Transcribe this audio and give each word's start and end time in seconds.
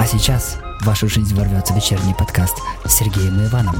А 0.00 0.06
сейчас 0.06 0.56
в 0.80 0.86
вашу 0.86 1.08
жизнь 1.08 1.34
ворвется 1.34 1.74
вечерний 1.74 2.14
подкаст 2.18 2.56
с 2.86 2.90
Сергеем 2.90 3.38
и 3.38 3.48
Иваном. 3.48 3.74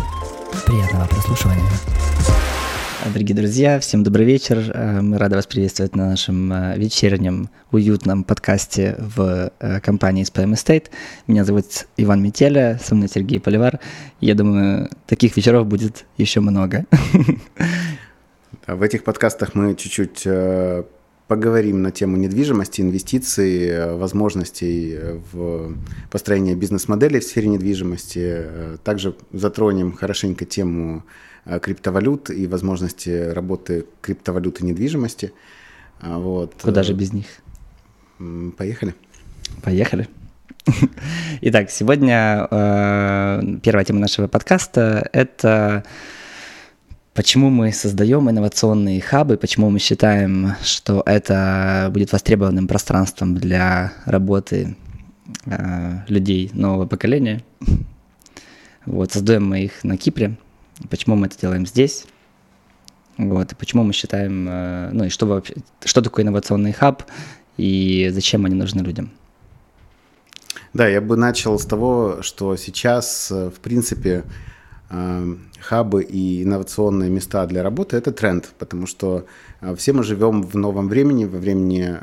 Приятного 0.66 1.06
прослушивания. 1.06 1.64
Дорогие 3.06 3.34
друзья, 3.34 3.80
всем 3.80 4.02
добрый 4.02 4.26
вечер. 4.26 4.70
Э, 4.74 5.00
мы 5.00 5.16
рады 5.16 5.36
вас 5.36 5.46
приветствовать 5.46 5.96
на 5.96 6.10
нашем 6.10 6.52
э, 6.52 6.76
вечернем 6.76 7.48
уютном 7.72 8.24
подкасте 8.24 8.96
в 8.98 9.50
э, 9.60 9.80
компании 9.80 10.22
SPM 10.22 10.52
Estate. 10.52 10.90
Меня 11.26 11.46
зовут 11.46 11.86
Иван 11.96 12.22
Метеля, 12.22 12.78
со 12.84 12.94
мной 12.94 13.08
Сергей 13.08 13.40
Поливар. 13.40 13.80
Я 14.20 14.34
думаю, 14.34 14.90
таких 15.06 15.38
вечеров 15.38 15.66
будет 15.68 16.04
еще 16.18 16.40
много. 16.40 16.84
В 18.66 18.82
этих 18.82 19.04
подкастах 19.04 19.54
мы 19.54 19.74
чуть-чуть 19.74 20.26
поговорим 21.30 21.80
на 21.80 21.90
тему 21.90 22.18
недвижимости, 22.18 22.82
инвестиций, 22.82 23.96
возможностей 23.96 24.98
в 25.32 25.74
построении 26.10 26.54
бизнес-моделей 26.54 27.20
в 27.20 27.24
сфере 27.24 27.48
недвижимости. 27.48 28.44
Также 28.84 29.14
затронем 29.32 29.92
хорошенько 29.92 30.44
тему 30.44 31.04
Э, 31.46 31.58
криптовалют 31.58 32.30
и 32.30 32.46
возможности 32.46 33.30
работы 33.32 33.86
криптовалюты 34.02 34.64
недвижимости. 34.64 35.32
А, 36.00 36.18
вот. 36.18 36.54
Куда 36.62 36.82
же 36.82 36.92
без 36.92 37.12
них? 37.12 37.26
Поехали. 38.56 38.94
Поехали. 39.62 40.08
Итак, 41.40 41.70
сегодня 41.70 42.46
э, 42.50 43.42
первая 43.62 43.84
тема 43.84 44.00
нашего 44.00 44.28
подкаста– 44.28 45.08
это 45.12 45.84
почему 47.20 47.50
мы 47.50 47.70
создаем 47.70 48.30
инновационные 48.30 49.02
хабы, 49.02 49.36
почему 49.36 49.68
мы 49.68 49.78
считаем, 49.78 50.54
что 50.62 51.02
это 51.04 51.90
будет 51.92 52.12
востребованным 52.12 52.66
пространством 52.66 53.34
для 53.34 53.92
работы 54.06 54.74
э, 55.44 55.98
людей 56.08 56.50
нового 56.54 56.86
поколения. 56.86 57.44
Вот, 58.86 59.12
создаем 59.12 59.46
мы 59.46 59.64
их 59.64 59.84
на 59.84 59.98
Кипре– 59.98 60.38
почему 60.88 61.16
мы 61.16 61.26
это 61.26 61.38
делаем 61.38 61.66
здесь, 61.66 62.06
вот, 63.18 63.52
и 63.52 63.54
почему 63.54 63.82
мы 63.82 63.92
считаем, 63.92 64.48
э, 64.48 64.90
ну 64.92 65.04
и 65.04 65.08
что 65.10 65.26
вообще, 65.26 65.56
что 65.84 66.00
такое 66.00 66.24
инновационный 66.24 66.72
хаб 66.72 67.02
и 67.58 68.08
зачем 68.12 68.46
они 68.46 68.54
нужны 68.54 68.80
людям. 68.80 69.10
Да, 70.72 70.88
я 70.88 71.00
бы 71.00 71.16
начал 71.16 71.58
с 71.58 71.66
того, 71.66 72.22
что 72.22 72.56
сейчас, 72.56 73.30
э, 73.30 73.50
в 73.50 73.60
принципе, 73.60 74.24
хабы 75.60 76.02
и 76.02 76.42
инновационные 76.42 77.10
места 77.10 77.46
для 77.46 77.62
работы– 77.62 77.96
это 77.98 78.10
тренд, 78.10 78.52
потому 78.58 78.86
что 78.86 79.24
все 79.76 79.92
мы 79.92 80.02
живем 80.02 80.42
в 80.42 80.56
новом 80.56 80.88
времени, 80.88 81.26
во 81.26 81.38
времени 81.38 81.96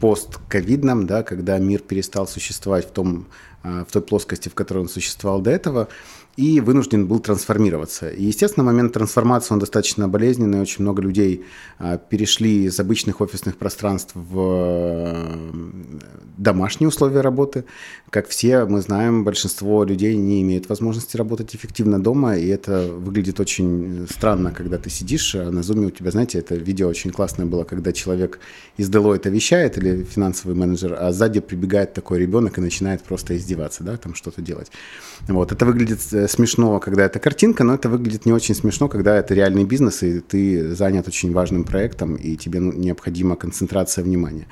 постковидном, 0.00 1.06
да, 1.06 1.22
когда 1.22 1.58
мир 1.58 1.80
перестал 1.80 2.26
существовать 2.26 2.88
в, 2.88 2.90
том, 2.90 3.26
в 3.62 3.86
той 3.92 4.02
плоскости, 4.02 4.48
в 4.48 4.54
которой 4.54 4.78
он 4.78 4.88
существовал 4.88 5.40
до 5.40 5.50
этого, 5.50 5.88
и 6.38 6.60
вынужден 6.60 7.08
был 7.08 7.18
трансформироваться. 7.18 8.08
И, 8.10 8.22
естественно, 8.22 8.64
момент 8.64 8.92
трансформации, 8.92 9.54
он 9.54 9.58
достаточно 9.58 10.06
болезненный. 10.06 10.60
Очень 10.60 10.84
много 10.84 11.02
людей 11.02 11.44
а, 11.80 11.98
перешли 11.98 12.66
из 12.66 12.78
обычных 12.78 13.20
офисных 13.20 13.56
пространств 13.56 14.12
в 14.14 14.38
э, 14.38 15.50
домашние 16.36 16.86
условия 16.86 17.22
работы. 17.22 17.64
Как 18.10 18.28
все 18.28 18.66
мы 18.66 18.82
знаем, 18.82 19.24
большинство 19.24 19.82
людей 19.82 20.14
не 20.14 20.42
имеет 20.42 20.68
возможности 20.68 21.16
работать 21.16 21.56
эффективно 21.56 22.00
дома, 22.00 22.36
и 22.36 22.46
это 22.46 22.86
выглядит 22.86 23.40
очень 23.40 24.06
странно, 24.08 24.52
когда 24.52 24.78
ты 24.78 24.90
сидишь, 24.90 25.34
а 25.34 25.50
на 25.50 25.64
зуме 25.64 25.88
у 25.88 25.90
тебя, 25.90 26.12
знаете, 26.12 26.38
это 26.38 26.54
видео 26.54 26.86
очень 26.86 27.10
классное 27.10 27.46
было, 27.46 27.64
когда 27.64 27.92
человек 27.92 28.38
из 28.76 28.88
Deloitte 28.88 29.28
вещает, 29.28 29.76
или 29.76 30.04
финансовый 30.04 30.54
менеджер, 30.54 30.96
а 31.00 31.10
сзади 31.10 31.40
прибегает 31.40 31.94
такой 31.94 32.20
ребенок 32.20 32.58
и 32.58 32.60
начинает 32.60 33.02
просто 33.02 33.36
издеваться, 33.36 33.82
да, 33.82 33.96
там 33.96 34.14
что-то 34.14 34.40
делать. 34.40 34.70
Вот, 35.26 35.50
это 35.50 35.66
выглядит 35.66 35.98
э, 36.12 36.27
смешно, 36.28 36.78
когда 36.80 37.04
это 37.04 37.18
картинка, 37.18 37.64
но 37.64 37.74
это 37.74 37.88
выглядит 37.88 38.26
не 38.26 38.32
очень 38.32 38.54
смешно, 38.54 38.88
когда 38.88 39.16
это 39.16 39.34
реальный 39.34 39.64
бизнес, 39.64 40.02
и 40.02 40.20
ты 40.20 40.74
занят 40.74 41.08
очень 41.08 41.32
важным 41.32 41.64
проектом, 41.64 42.16
и 42.16 42.36
тебе 42.36 42.60
необходима 42.60 43.36
концентрация 43.36 44.04
внимания. 44.04 44.46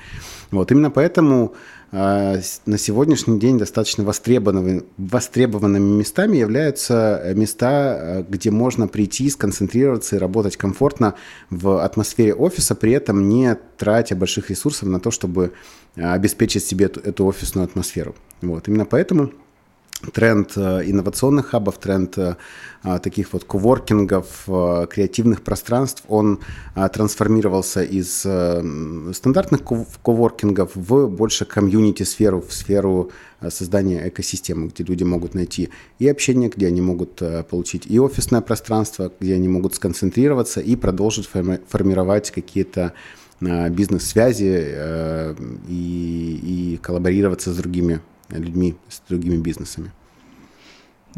Вот, 0.51 0.71
именно 0.71 0.91
поэтому 0.91 1.53
э, 1.91 2.41
на 2.65 2.77
сегодняшний 2.77 3.39
день 3.39 3.57
достаточно 3.57 4.03
востребованными, 4.03 4.83
востребованными 4.97 5.97
местами 5.97 6.37
являются 6.37 7.21
места, 7.35 7.97
э, 7.99 8.23
где 8.27 8.51
можно 8.51 8.87
прийти, 8.87 9.29
сконцентрироваться 9.29 10.15
и 10.15 10.19
работать 10.19 10.57
комфортно 10.57 11.15
в 11.49 11.83
атмосфере 11.83 12.33
офиса, 12.33 12.75
при 12.75 12.91
этом 12.93 13.29
не 13.29 13.57
тратя 13.77 14.15
больших 14.15 14.49
ресурсов 14.49 14.89
на 14.89 14.99
то, 14.99 15.11
чтобы 15.11 15.51
э, 15.95 16.03
обеспечить 16.03 16.65
себе 16.65 16.85
эту, 16.85 16.99
эту 17.01 17.25
офисную 17.25 17.65
атмосферу. 17.65 18.15
Вот, 18.41 18.67
именно 18.67 18.85
поэтому 18.85 19.31
тренд 20.13 20.53
э, 20.55 20.81
инновационных 20.85 21.47
хабов, 21.47 21.79
тренд 21.79 22.17
э, 22.17 22.35
а, 22.83 22.99
таких 22.99 23.33
вот 23.33 23.43
коворкингов, 23.43 24.43
э, 24.47 24.87
креативных 24.89 25.41
пространств, 25.41 26.03
он 26.07 26.39
трансформировался 26.75 27.83
из 27.83 28.19
стандартных 28.19 29.61
коворкингов 30.03 30.75
в 30.75 31.07
больше 31.07 31.45
комьюнити-сферу, 31.45 32.41
в 32.41 32.53
сферу 32.53 33.11
создания 33.49 34.07
экосистемы, 34.07 34.67
где 34.67 34.83
люди 34.83 35.03
могут 35.03 35.33
найти 35.33 35.69
и 35.99 36.07
общение, 36.07 36.49
где 36.49 36.67
они 36.67 36.81
могут 36.81 37.21
получить 37.49 37.87
и 37.87 37.99
офисное 37.99 38.41
пространство, 38.41 39.11
где 39.19 39.33
они 39.35 39.47
могут 39.47 39.75
сконцентрироваться 39.75 40.61
и 40.61 40.75
продолжить 40.75 41.27
формировать 41.27 42.31
какие-то 42.31 42.93
бизнес-связи 43.39 44.75
и, 45.67 46.73
и 46.73 46.79
коллаборироваться 46.81 47.53
с 47.53 47.57
другими 47.57 48.01
людьми, 48.29 48.75
с 48.89 49.01
другими 49.07 49.37
бизнесами. 49.37 49.91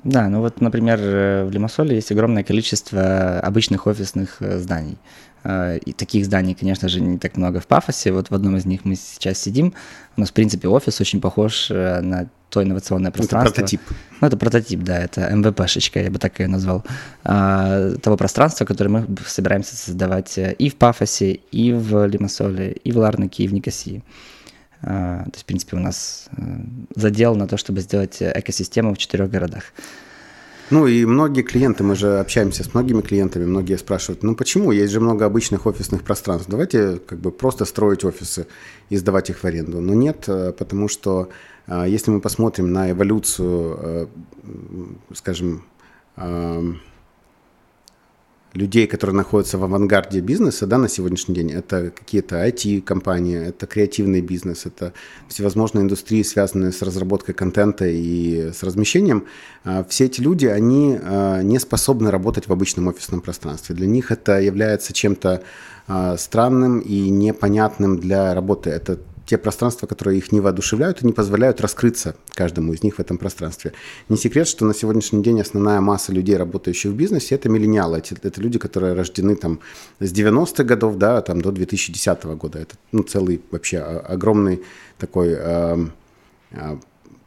Да, 0.03 0.29
ну 0.29 0.39
вот, 0.39 0.61
например, 0.61 0.99
э, 1.01 1.45
в 1.45 1.51
Лимассоле 1.51 1.95
есть 1.95 2.11
огромное 2.11 2.43
количество 2.43 3.39
обычных 3.39 3.87
офисных 3.87 4.37
э, 4.41 4.57
зданий. 4.59 4.97
Э, 5.43 5.77
и 5.77 5.93
таких 5.93 6.25
зданий, 6.25 6.55
конечно 6.55 6.87
же, 6.87 7.01
не 7.01 7.17
так 7.17 7.37
много 7.37 7.59
в 7.59 7.67
Пафосе. 7.67 8.11
Вот 8.11 8.29
в 8.29 8.35
одном 8.35 8.55
из 8.55 8.65
них 8.65 8.85
мы 8.85 8.95
сейчас 8.95 9.39
сидим. 9.39 9.73
У 10.15 10.21
нас, 10.21 10.29
в 10.29 10.33
принципе, 10.33 10.67
офис 10.67 11.01
очень 11.01 11.21
похож 11.21 11.69
на 11.69 12.29
то 12.49 12.63
инновационное 12.63 13.11
пространство. 13.11 13.49
Это 13.49 13.55
прототип. 13.55 13.81
Ну, 14.21 14.27
это 14.27 14.37
прототип, 14.37 14.79
да, 14.81 14.99
это 14.99 15.29
МВПшечка, 15.29 16.01
я 16.01 16.09
бы 16.09 16.17
так 16.17 16.39
ее 16.39 16.47
назвал. 16.47 16.83
Того 17.23 18.17
пространства, 18.17 18.65
которое 18.65 18.89
мы 18.89 19.07
собираемся 19.25 19.75
создавать 19.75 20.37
и 20.37 20.69
в 20.69 20.75
Пафосе, 20.75 21.33
и 21.51 21.71
в 21.73 22.07
Лимассоле, 22.07 22.71
и 22.71 22.91
в 22.91 22.97
Ларнаке, 22.97 23.43
и 23.43 23.47
в 23.47 23.53
Никосии. 23.53 24.03
А, 24.81 25.23
то 25.23 25.31
есть, 25.33 25.43
в 25.43 25.45
принципе, 25.45 25.75
у 25.75 25.79
нас 25.79 26.29
э, 26.37 26.41
задел 26.95 27.35
на 27.35 27.47
то, 27.47 27.57
чтобы 27.57 27.81
сделать 27.81 28.17
экосистему 28.21 28.93
в 28.93 28.97
четырех 28.97 29.29
городах. 29.29 29.63
Ну 30.69 30.85
и 30.85 31.03
многие 31.05 31.41
клиенты, 31.41 31.83
мы 31.83 31.95
же 31.95 32.19
общаемся 32.19 32.63
с 32.63 32.73
многими 32.75 33.01
клиентами, 33.01 33.43
многие 33.43 33.77
спрашивают, 33.77 34.21
ну 34.21 34.35
почему, 34.35 34.71
есть 34.71 34.93
же 34.93 34.99
много 34.99 35.25
обычных 35.25 35.65
офисных 35.65 36.03
пространств, 36.03 36.47
давайте 36.47 36.99
как 36.99 37.19
бы 37.19 37.31
просто 37.31 37.65
строить 37.65 38.05
офисы 38.05 38.45
и 38.89 38.97
сдавать 38.97 39.31
их 39.31 39.39
в 39.39 39.45
аренду. 39.45 39.81
Но 39.81 39.93
нет, 39.95 40.25
э, 40.27 40.53
потому 40.53 40.87
что 40.87 41.29
э, 41.67 41.85
если 41.87 42.11
мы 42.11 42.21
посмотрим 42.21 42.71
на 42.71 42.91
эволюцию, 42.91 44.09
скажем, 45.13 45.63
людей, 48.53 48.87
которые 48.87 49.15
находятся 49.15 49.57
в 49.57 49.63
авангарде 49.63 50.21
бизнеса 50.21 50.65
да, 50.65 50.77
на 50.77 50.89
сегодняшний 50.89 51.35
день. 51.35 51.51
Это 51.51 51.91
какие-то 51.91 52.47
IT-компании, 52.47 53.47
это 53.47 53.67
креативный 53.67 54.21
бизнес, 54.21 54.65
это 54.65 54.93
всевозможные 55.27 55.83
индустрии, 55.83 56.23
связанные 56.23 56.71
с 56.71 56.81
разработкой 56.81 57.35
контента 57.35 57.85
и 57.85 58.51
с 58.51 58.63
размещением. 58.63 59.25
А, 59.63 59.83
все 59.83 60.05
эти 60.05 60.21
люди, 60.21 60.47
они 60.47 60.97
а, 61.01 61.41
не 61.41 61.59
способны 61.59 62.09
работать 62.09 62.47
в 62.47 62.51
обычном 62.53 62.87
офисном 62.87 63.21
пространстве. 63.21 63.75
Для 63.75 63.87
них 63.87 64.11
это 64.11 64.39
является 64.39 64.93
чем-то 64.93 65.43
а, 65.87 66.17
странным 66.17 66.79
и 66.79 67.09
непонятным 67.09 67.99
для 67.99 68.33
работы. 68.33 68.71
Это 68.71 68.99
те 69.29 69.37
пространства, 69.37 69.85
которые 69.85 70.17
их 70.17 70.31
не 70.31 70.39
воодушевляют 70.39 71.03
и 71.03 71.05
не 71.05 71.13
позволяют 71.13 71.61
раскрыться 71.61 72.15
каждому 72.33 72.73
из 72.73 72.81
них 72.81 72.95
в 72.95 72.99
этом 72.99 73.19
пространстве. 73.19 73.73
Не 74.09 74.17
секрет, 74.17 74.47
что 74.47 74.65
на 74.65 74.73
сегодняшний 74.73 75.21
день 75.21 75.39
основная 75.39 75.81
масса 75.81 76.11
людей, 76.11 76.35
работающих 76.35 76.91
в 76.91 76.95
бизнесе, 76.95 77.35
это 77.35 77.47
миллениалы. 77.47 77.99
Это, 77.99 78.27
это 78.27 78.41
люди, 78.41 78.57
которые 78.57 78.93
рождены 78.93 79.35
там 79.35 79.59
с 79.99 80.11
90-х 80.11 80.63
годов 80.63 80.95
да, 80.95 81.21
там, 81.21 81.41
до 81.41 81.51
2010 81.51 82.23
года. 82.23 82.57
Это 82.57 82.75
ну, 82.91 83.03
целый 83.03 83.39
вообще 83.51 83.77
огромный 83.77 84.63
такой 84.97 85.35
э, 85.37 85.87
э, 86.51 86.77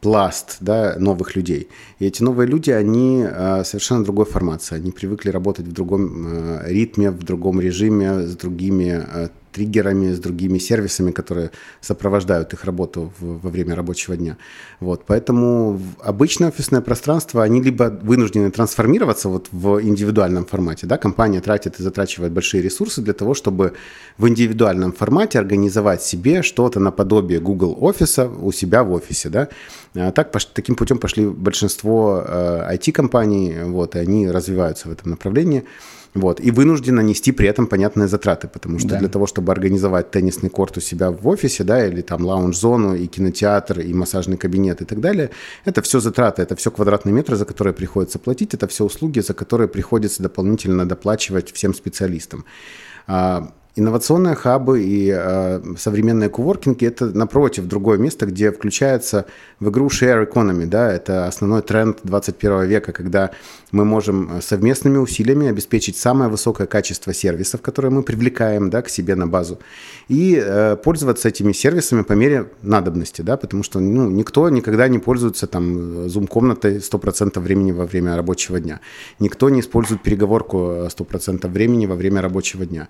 пласт 0.01 0.57
да, 0.59 0.95
новых 0.99 1.37
людей. 1.37 1.69
И 1.99 2.05
эти 2.05 2.21
новые 2.21 2.47
люди, 2.47 2.71
они 2.71 3.25
э, 3.25 3.63
совершенно 3.63 4.03
другой 4.03 4.25
формации. 4.25 4.75
Они 4.75 4.91
привыкли 4.91 5.29
работать 5.29 5.67
в 5.67 5.71
другом 5.71 6.27
э, 6.27 6.63
ритме, 6.67 7.11
в 7.11 7.23
другом 7.23 7.61
режиме, 7.61 8.27
с 8.27 8.35
другими 8.35 9.05
э, 9.07 9.29
триггерами, 9.53 10.13
с 10.13 10.19
другими 10.19 10.57
сервисами, 10.57 11.11
которые 11.11 11.51
сопровождают 11.81 12.53
их 12.53 12.65
работу 12.65 13.13
в, 13.19 13.39
во 13.39 13.49
время 13.49 13.75
рабочего 13.75 14.17
дня. 14.17 14.37
Вот, 14.79 15.03
поэтому 15.05 15.79
обычное 16.01 16.49
офисное 16.49 16.81
пространство, 16.81 17.43
они 17.43 17.61
либо 17.61 17.89
вынуждены 18.01 18.51
трансформироваться 18.51 19.29
вот 19.29 19.47
в 19.51 19.81
индивидуальном 19.81 20.45
формате, 20.45 20.87
да, 20.87 20.97
компания 20.97 21.41
тратит 21.41 21.79
и 21.79 21.83
затрачивает 21.83 22.33
большие 22.33 22.63
ресурсы 22.63 23.01
для 23.01 23.13
того, 23.13 23.33
чтобы 23.33 23.73
в 24.17 24.27
индивидуальном 24.27 24.91
формате 24.91 25.39
организовать 25.39 26.03
себе 26.03 26.41
что-то 26.41 26.79
наподобие 26.79 27.39
Google 27.39 27.77
офиса 27.79 28.27
у 28.27 28.51
себя 28.51 28.83
в 28.83 28.91
офисе, 28.91 29.29
да. 29.29 29.47
А 29.95 30.11
так, 30.11 30.31
таким 30.53 30.75
путем 30.75 30.97
пошли 30.97 31.27
большинство 31.27 32.23
э, 32.25 32.75
IT-компаний, 32.75 33.63
вот, 33.65 33.95
и 33.95 33.99
они 33.99 34.29
развиваются 34.29 34.89
в 34.89 34.91
этом 34.91 35.11
направлении. 35.11 35.63
Вот, 36.15 36.39
и 36.39 36.51
вынуждена 36.51 37.01
нести 37.01 37.31
при 37.31 37.47
этом 37.47 37.65
понятные 37.65 38.07
затраты, 38.07 38.47
потому 38.47 38.77
что 38.77 38.89
да. 38.89 38.99
для 38.99 39.09
того, 39.09 39.25
чтобы 39.25 39.51
организовать 39.51 40.11
теннисный 40.11 40.49
корт 40.49 40.77
у 40.77 40.81
себя 40.81 41.09
в 41.09 41.27
офисе, 41.27 41.63
да, 41.63 41.87
или 41.87 42.01
там 42.01 42.23
лаунж-зону, 42.23 42.93
и 42.93 43.07
кинотеатр, 43.07 43.79
и 43.79 43.93
массажный 43.93 44.37
кабинет 44.37 44.81
и 44.81 44.85
так 44.85 44.99
далее, 44.99 45.31
это 45.65 45.81
все 45.81 45.99
затраты, 45.99 46.43
это 46.43 46.55
все 46.55 46.69
квадратные 46.69 47.13
метры, 47.13 47.35
за 47.35 47.45
которые 47.45 47.73
приходится 47.73 48.19
платить, 48.19 48.53
это 48.53 48.67
все 48.67 48.85
услуги, 48.85 49.21
за 49.21 49.33
которые 49.33 49.67
приходится 49.67 50.21
дополнительно 50.21 50.87
доплачивать 50.87 51.51
всем 51.51 51.73
специалистам. 51.73 52.45
А, 53.75 53.79
Инновационные 53.79 54.35
хабы 54.35 54.83
и 54.83 55.11
э, 55.11 55.61
современные 55.77 56.29
коворкинги– 56.29 56.85
это, 56.87 57.05
напротив, 57.05 57.67
другое 57.67 57.97
место, 57.97 58.25
где 58.27 58.51
включается 58.51 59.25
в 59.59 59.69
игру 59.69 59.87
share 59.87 60.29
economy. 60.29 60.65
Да? 60.65 60.91
Это 60.91 61.27
основной 61.27 61.61
тренд 61.63 61.99
21 62.03 62.65
века, 62.65 62.91
когда 62.91 63.31
мы 63.71 63.83
можем 63.83 64.37
э, 64.37 64.41
совместными 64.41 64.97
усилиями 64.97 65.47
обеспечить 65.47 65.97
самое 65.97 66.29
высокое 66.29 66.67
качество 66.67 67.13
сервисов, 67.13 67.61
которые 67.61 67.91
мы 67.91 68.03
привлекаем 68.03 68.69
да, 68.69 68.83
к 68.83 68.89
себе 68.89 69.15
на 69.15 69.25
базу, 69.25 69.57
и 70.07 70.39
э, 70.39 70.75
пользоваться 70.75 71.29
этими 71.29 71.51
сервисами 71.51 72.03
по 72.03 72.13
мере 72.13 72.51
надобности, 72.61 73.23
да? 73.23 73.37
потому 73.37 73.63
что 73.63 73.79
ну, 73.79 74.07
никто 74.09 74.49
никогда 74.49 74.87
не 74.87 74.99
пользуется 74.99 75.47
там 75.47 76.09
зум-комнатой 76.09 76.77
100% 76.77 77.39
времени 77.39 77.71
во 77.71 77.85
время 77.85 78.15
рабочего 78.15 78.59
дня. 78.59 78.81
Никто 79.19 79.49
не 79.49 79.61
использует 79.61 80.03
переговорку 80.03 80.57
100% 80.57 81.47
времени 81.47 81.87
во 81.87 81.95
время 81.95 82.21
рабочего 82.21 82.67
дня. 82.67 82.87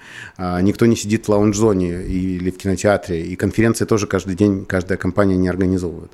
Никто 0.74 0.88
не 0.88 0.96
сидит 0.96 1.28
в 1.28 1.30
лаунж-зоне 1.30 2.02
или 2.02 2.50
в 2.50 2.58
кинотеатре, 2.58 3.22
и 3.22 3.36
конференции 3.36 3.86
тоже 3.86 4.08
каждый 4.08 4.36
день 4.36 4.66
каждая 4.66 4.98
компания 4.98 5.38
не 5.38 5.48
организовывает. 5.48 6.12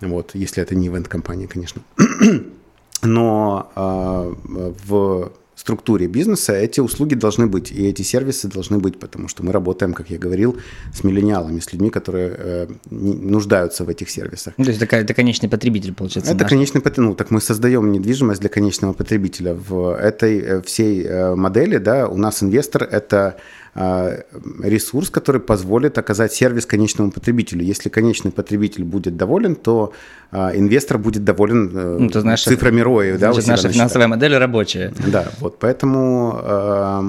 Вот, 0.00 0.30
если 0.32 0.62
это 0.62 0.74
не 0.74 0.86
ивент-компания, 0.86 1.46
конечно. 1.46 1.82
Но 3.02 3.70
э, 3.76 4.72
в 4.86 5.32
структуре 5.58 6.06
бизнеса 6.06 6.54
эти 6.54 6.80
услуги 6.80 7.14
должны 7.14 7.46
быть, 7.46 7.72
и 7.72 7.86
эти 7.86 8.02
сервисы 8.02 8.48
должны 8.48 8.78
быть, 8.78 8.98
потому 8.98 9.28
что 9.28 9.42
мы 9.42 9.52
работаем, 9.52 9.92
как 9.92 10.08
я 10.08 10.16
говорил, 10.16 10.56
с 10.94 11.04
миллениалами, 11.04 11.60
с 11.60 11.72
людьми, 11.72 11.90
которые 11.90 12.34
э, 12.38 12.66
нуждаются 12.90 13.84
в 13.84 13.88
этих 13.88 14.08
сервисах. 14.08 14.54
Ну, 14.56 14.64
то 14.64 14.70
есть 14.70 14.82
это, 14.82 14.96
это 14.96 15.14
конечный 15.14 15.48
потребитель, 15.48 15.92
получается? 15.92 16.32
Это 16.32 16.44
наш... 16.44 16.50
конечный 16.50 16.80
потребитель. 16.80 17.10
Ну, 17.10 17.14
так 17.14 17.30
мы 17.30 17.40
создаем 17.40 17.92
недвижимость 17.92 18.40
для 18.40 18.48
конечного 18.48 18.94
потребителя. 18.94 19.54
В 19.54 19.94
этой 19.94 20.38
э, 20.38 20.62
всей 20.62 21.04
э, 21.04 21.34
модели, 21.34 21.78
да, 21.78 22.08
у 22.08 22.16
нас 22.16 22.42
инвестор– 22.42 22.82
это 22.90 23.36
ресурс, 23.78 25.10
который 25.10 25.40
позволит 25.40 25.98
оказать 25.98 26.32
сервис 26.32 26.66
конечному 26.66 27.12
потребителю. 27.12 27.64
Если 27.64 27.88
конечный 27.88 28.32
потребитель 28.32 28.84
будет 28.84 29.16
доволен, 29.16 29.54
то 29.54 29.92
а, 30.32 30.50
инвестор 30.54 30.98
будет 30.98 31.24
доволен 31.24 31.70
э, 31.72 31.96
ну, 32.00 32.08
то 32.10 32.20
знаешь, 32.20 32.42
цифрами 32.42 32.80
ROI. 32.80 33.18
Значит, 33.18 33.46
да, 33.46 33.52
наша 33.52 33.68
финансовая 33.68 34.08
модель 34.08 34.36
рабочая. 34.36 34.92
Да, 35.06 35.28
вот 35.38 35.58
поэтому 35.58 36.40
э, 36.42 37.02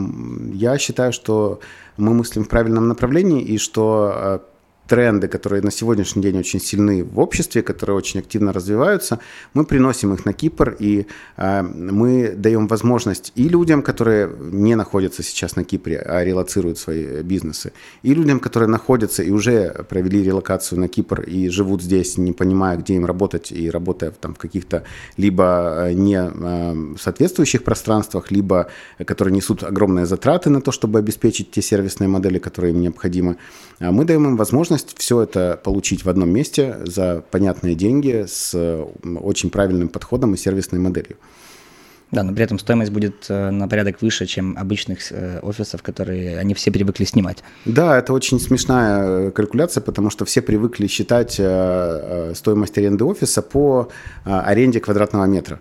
я 0.53 0.77
считаю, 0.77 1.11
что 1.11 1.59
мы 1.97 2.13
мыслим 2.13 2.43
в 2.43 2.49
правильном 2.49 2.87
направлении 2.87 3.41
и 3.41 3.57
что 3.57 4.41
тренды, 4.89 5.27
которые 5.27 5.61
на 5.61 5.71
сегодняшний 5.71 6.23
день 6.23 6.39
очень 6.39 6.59
сильны 6.59 7.03
в 7.03 7.19
обществе, 7.19 7.61
которые 7.61 7.95
очень 7.95 8.19
активно 8.19 8.51
развиваются, 8.51 9.19
мы 9.53 9.63
приносим 9.63 10.13
их 10.13 10.25
на 10.25 10.33
Кипр, 10.33 10.75
и 10.79 11.05
э, 11.37 11.61
мы 11.61 12.33
даем 12.35 12.67
возможность 12.67 13.31
и 13.35 13.47
людям, 13.47 13.83
которые 13.83 14.29
не 14.39 14.75
находятся 14.75 15.23
сейчас 15.23 15.55
на 15.55 15.63
Кипре, 15.63 15.99
а 15.99 16.23
релацируют 16.23 16.79
свои 16.79 17.21
бизнесы, 17.21 17.71
и 18.01 18.13
людям, 18.13 18.39
которые 18.39 18.67
находятся 18.67 19.23
и 19.23 19.31
уже 19.31 19.85
провели 19.89 20.23
релокацию 20.23 20.79
на 20.79 20.87
Кипр 20.87 21.21
и 21.21 21.49
живут 21.49 21.83
здесь, 21.83 22.17
не 22.17 22.33
понимая, 22.33 22.77
где 22.77 22.95
им 22.95 23.05
работать, 23.05 23.51
и 23.51 23.69
работая 23.69 24.11
там 24.11 24.33
в 24.33 24.37
каких-то 24.37 24.83
либо 25.17 25.85
э, 25.89 25.93
не 25.93 26.17
э, 26.17 26.95
соответствующих 26.99 27.63
пространствах, 27.63 28.31
либо 28.31 28.67
которые 29.05 29.35
несут 29.35 29.63
огромные 29.63 30.05
затраты 30.05 30.49
на 30.49 30.61
то, 30.61 30.71
чтобы 30.71 30.97
обеспечить 30.99 31.51
те 31.51 31.61
сервисные 31.61 32.07
модели, 32.07 32.39
которые 32.39 32.73
им 32.73 32.81
необходимы. 32.81 33.35
А 33.79 33.91
мы 33.91 34.05
даем 34.05 34.25
им 34.25 34.37
возможность 34.37 34.78
возможность 34.79 34.97
все 34.97 35.21
это 35.21 35.59
получить 35.63 36.05
в 36.05 36.09
одном 36.09 36.29
месте 36.29 36.77
за 36.85 37.23
понятные 37.31 37.75
деньги 37.75 38.25
с 38.27 38.55
очень 39.21 39.49
правильным 39.49 39.89
подходом 39.89 40.33
и 40.33 40.37
сервисной 40.37 40.79
моделью. 40.79 41.17
Да, 42.11 42.23
но 42.23 42.33
при 42.33 42.43
этом 42.43 42.57
стоимость 42.57 42.91
будет 42.91 43.29
э, 43.29 43.51
на 43.51 43.67
порядок 43.67 44.01
выше, 44.01 44.25
чем 44.25 44.57
обычных 44.57 45.11
э, 45.11 45.39
офисов, 45.43 45.83
которые 45.83 46.39
они 46.39 46.53
все 46.53 46.71
привыкли 46.71 47.05
снимать. 47.05 47.43
Да, 47.65 47.99
это 47.99 48.13
очень 48.13 48.39
смешная 48.39 49.27
э, 49.27 49.31
калькуляция, 49.31 49.81
потому 49.81 50.09
что 50.09 50.25
все 50.25 50.41
привыкли 50.41 50.87
считать 50.87 51.33
стоимость 52.35 52.77
аренды 52.77 53.03
офиса 53.03 53.41
по 53.41 53.89
аренде 54.25 54.79
квадратного 54.79 55.25
метра. 55.25 55.59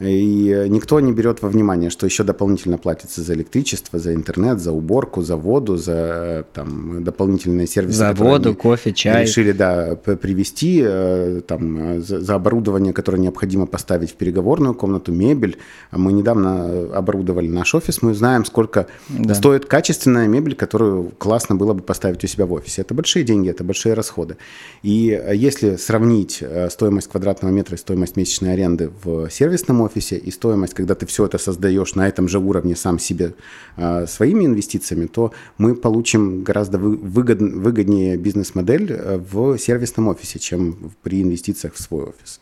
И 0.00 0.66
никто 0.68 1.00
не 1.00 1.12
берет 1.12 1.42
во 1.42 1.48
внимание, 1.48 1.90
что 1.90 2.06
еще 2.06 2.22
дополнительно 2.22 2.78
платится 2.78 3.20
за 3.20 3.34
электричество, 3.34 3.98
за 3.98 4.14
интернет, 4.14 4.60
за 4.60 4.70
уборку, 4.70 5.22
за 5.22 5.36
воду, 5.36 5.76
за 5.76 6.46
там, 6.52 7.02
дополнительные 7.02 7.66
сервисы. 7.66 7.98
За 7.98 8.12
воду, 8.12 8.54
кофе, 8.54 8.92
чай. 8.92 9.22
Решили, 9.22 9.50
да, 9.50 9.96
привести, 9.96 10.80
э, 10.84 11.40
там, 11.46 12.00
за, 12.00 12.20
за 12.20 12.34
оборудование, 12.36 12.92
которое 12.92 13.18
необходимо 13.18 13.66
поставить 13.66 14.12
в 14.12 14.14
переговорную 14.14 14.74
комнату, 14.74 15.10
мебель. 15.10 15.58
Мы 15.90 16.12
недавно 16.12 16.94
оборудовали 16.94 17.48
наш 17.48 17.74
офис, 17.74 18.00
мы 18.00 18.14
знаем, 18.14 18.44
сколько 18.44 18.86
да. 19.08 19.34
стоит 19.34 19.66
качественная 19.66 20.28
мебель, 20.28 20.54
которую 20.54 21.10
классно 21.18 21.56
было 21.56 21.72
бы 21.72 21.82
поставить 21.82 22.22
у 22.22 22.28
себя 22.28 22.46
в 22.46 22.52
офисе. 22.52 22.82
Это 22.82 22.94
большие 22.94 23.24
деньги, 23.24 23.50
это 23.50 23.64
большие 23.64 23.94
расходы. 23.94 24.36
И 24.84 25.20
если 25.34 25.74
сравнить 25.74 26.38
э, 26.40 26.70
стоимость 26.70 27.08
квадратного 27.08 27.50
метра 27.52 27.74
и 27.74 27.78
стоимость 27.78 28.16
месячной 28.16 28.52
аренды 28.52 28.92
в 29.02 29.28
сервисном 29.30 29.80
офисе 29.80 29.87
и 29.96 30.30
стоимость, 30.30 30.74
когда 30.74 30.94
ты 30.94 31.06
все 31.06 31.24
это 31.26 31.38
создаешь 31.38 31.94
на 31.94 32.08
этом 32.08 32.28
же 32.28 32.38
уровне 32.38 32.76
сам 32.76 32.98
себе 32.98 33.34
э, 33.76 34.06
своими 34.06 34.44
инвестициями, 34.44 35.06
то 35.06 35.32
мы 35.58 35.74
получим 35.74 36.42
гораздо 36.42 36.78
выгод, 36.78 37.40
выгоднее 37.40 38.16
бизнес-модель 38.16 38.92
э, 38.92 39.18
в 39.18 39.58
сервисном 39.58 40.08
офисе, 40.08 40.38
чем 40.38 40.92
при 41.02 41.22
инвестициях 41.22 41.74
в 41.74 41.80
свой 41.80 42.04
офис. 42.04 42.40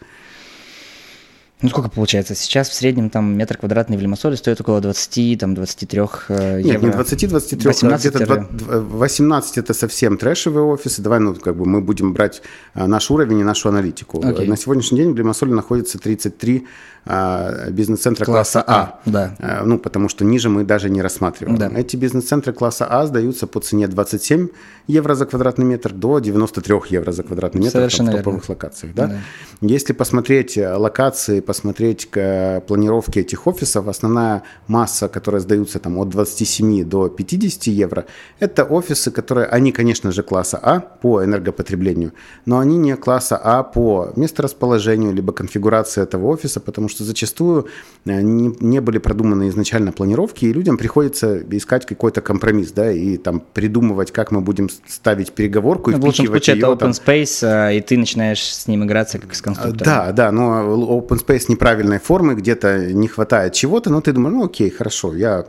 Ну, 1.63 1.71
сколько 1.71 1.89
получается? 1.89 2.35
Сейчас 2.35 2.69
в 2.69 2.75
среднем 2.75 3.09
там 3.09 3.35
метр 3.35 3.57
квадратный 3.57 3.97
в 3.97 4.03
Лимассоле 4.03 4.37
стоит 4.37 4.61
около 4.61 4.83
20, 4.83 5.41
там 5.41 5.55
23 5.55 6.01
э, 6.29 6.61
Нет, 6.61 6.75
евро. 6.75 6.87
не 6.87 6.93
20, 6.93 7.29
23, 7.31 7.69
18 7.69 8.15
где-то 8.15 8.47
18 8.51 9.59
это 9.59 9.73
совсем 9.73 10.19
трэшевые 10.19 10.65
офисы. 10.65 11.01
Давай, 11.01 11.19
ну, 11.19 11.35
как 11.35 11.57
бы 11.57 11.65
мы 11.65 11.81
будем 11.81 12.13
брать 12.13 12.43
а, 12.75 12.87
наш 12.87 13.11
уровень 13.11 13.39
и 13.41 13.45
нашу 13.45 13.71
аналитику. 13.71 14.19
Okay. 14.19 14.47
На 14.47 14.57
сегодняшний 14.59 14.99
день 14.99 15.13
в 15.13 15.17
Лимассоле 15.17 15.55
находится 15.55 15.99
33 15.99 16.67
а, 17.09 17.71
бизнес-центра 17.71 18.25
класса, 18.25 18.63
класса 18.63 18.99
А. 19.05 19.11
Да. 19.11 19.37
А, 19.39 19.63
ну, 19.65 19.79
потому 19.79 20.09
что 20.09 20.25
ниже 20.25 20.49
мы 20.49 20.65
даже 20.65 20.91
не 20.91 21.01
рассматриваем. 21.01 21.57
Да. 21.57 21.71
Эти 21.75 21.97
бизнес-центры 21.97 22.53
класса 22.53 22.87
А 22.87 23.07
сдаются 23.07 23.47
по 23.47 23.61
цене 23.61 23.87
27 23.87 24.49
евро 24.89 25.15
за 25.15 25.25
квадратный 25.25 25.65
метр 25.65 25.93
до 25.93 26.19
93 26.19 26.75
евро 26.91 27.13
за 27.13 27.23
квадратный 27.23 27.61
метр 27.61 27.79
Совершенно 27.79 28.11
там, 28.11 28.21
в 28.21 28.25
топовых 28.25 28.43
верно. 28.43 28.55
локациях. 28.55 28.95
Да? 28.95 29.07
Да. 29.07 29.19
Если 29.61 29.93
посмотреть 29.93 30.59
э, 30.59 30.75
локации, 30.75 31.41
посмотреть 31.47 32.07
к 32.11 32.63
планировке 32.67 33.21
этих 33.21 33.47
офисов, 33.47 33.89
основная 33.89 34.43
масса, 34.67 35.09
которая 35.09 35.41
сдаются 35.41 35.79
там 35.79 35.99
от 35.99 36.09
27 36.09 36.85
до 36.85 37.09
50 37.09 37.67
евро, 37.69 38.05
это 38.41 38.65
офисы, 38.65 39.11
которые, 39.11 39.47
они, 39.47 39.73
конечно 39.73 40.13
же, 40.13 40.23
класса 40.23 40.59
А 40.63 40.81
по 40.81 41.25
энергопотреблению, 41.25 42.13
но 42.45 42.59
они 42.59 42.77
не 42.77 42.97
класса 42.97 43.41
А 43.43 43.63
по 43.63 44.13
месторасположению 44.17 45.13
либо 45.13 45.33
конфигурации 45.33 46.03
этого 46.03 46.27
офиса, 46.27 46.61
потому 46.61 46.89
что 46.89 47.05
зачастую 47.05 47.69
э, 48.05 48.21
не, 48.21 48.55
не 48.61 48.81
были 48.81 48.99
продуманы 48.99 49.49
изначально 49.49 49.93
планировки, 49.93 50.45
и 50.45 50.53
людям 50.53 50.77
приходится 50.77 51.39
искать 51.51 51.87
какой-то 51.87 52.21
компромисс, 52.21 52.73
да, 52.73 52.91
и 52.91 53.17
там 53.17 53.41
придумывать, 53.41 54.13
как 54.13 54.33
мы 54.33 54.41
будем 54.41 54.69
ставить 54.87 55.33
переговорку. 55.33 55.91
Ну, 55.91 55.99
в 55.99 56.05
лучшем 56.05 56.27
случае 56.27 56.59
это 56.59 56.67
open 56.67 56.79
там... 56.79 56.91
space, 56.91 57.39
а, 57.43 57.73
и 57.73 57.81
ты 57.81 57.97
начинаешь 57.97 58.43
с 58.43 58.67
ним 58.67 58.85
играться 58.85 59.19
как 59.19 59.35
с 59.35 59.43
конструктором. 59.43 59.85
Да, 59.85 60.13
да, 60.13 60.33
но 60.33 61.01
open 61.01 61.25
space 61.25 61.36
неправильной 61.49 61.99
формы, 61.99 62.35
где-то 62.35 62.93
не 62.93 63.09
хватает 63.09 63.53
чего-то, 63.53 63.91
но 63.91 64.01
ты 64.01 64.13
думаешь, 64.13 64.35
ну 64.35 64.45
окей, 64.45 64.71
хорошо, 64.71 65.15
я 65.15 65.45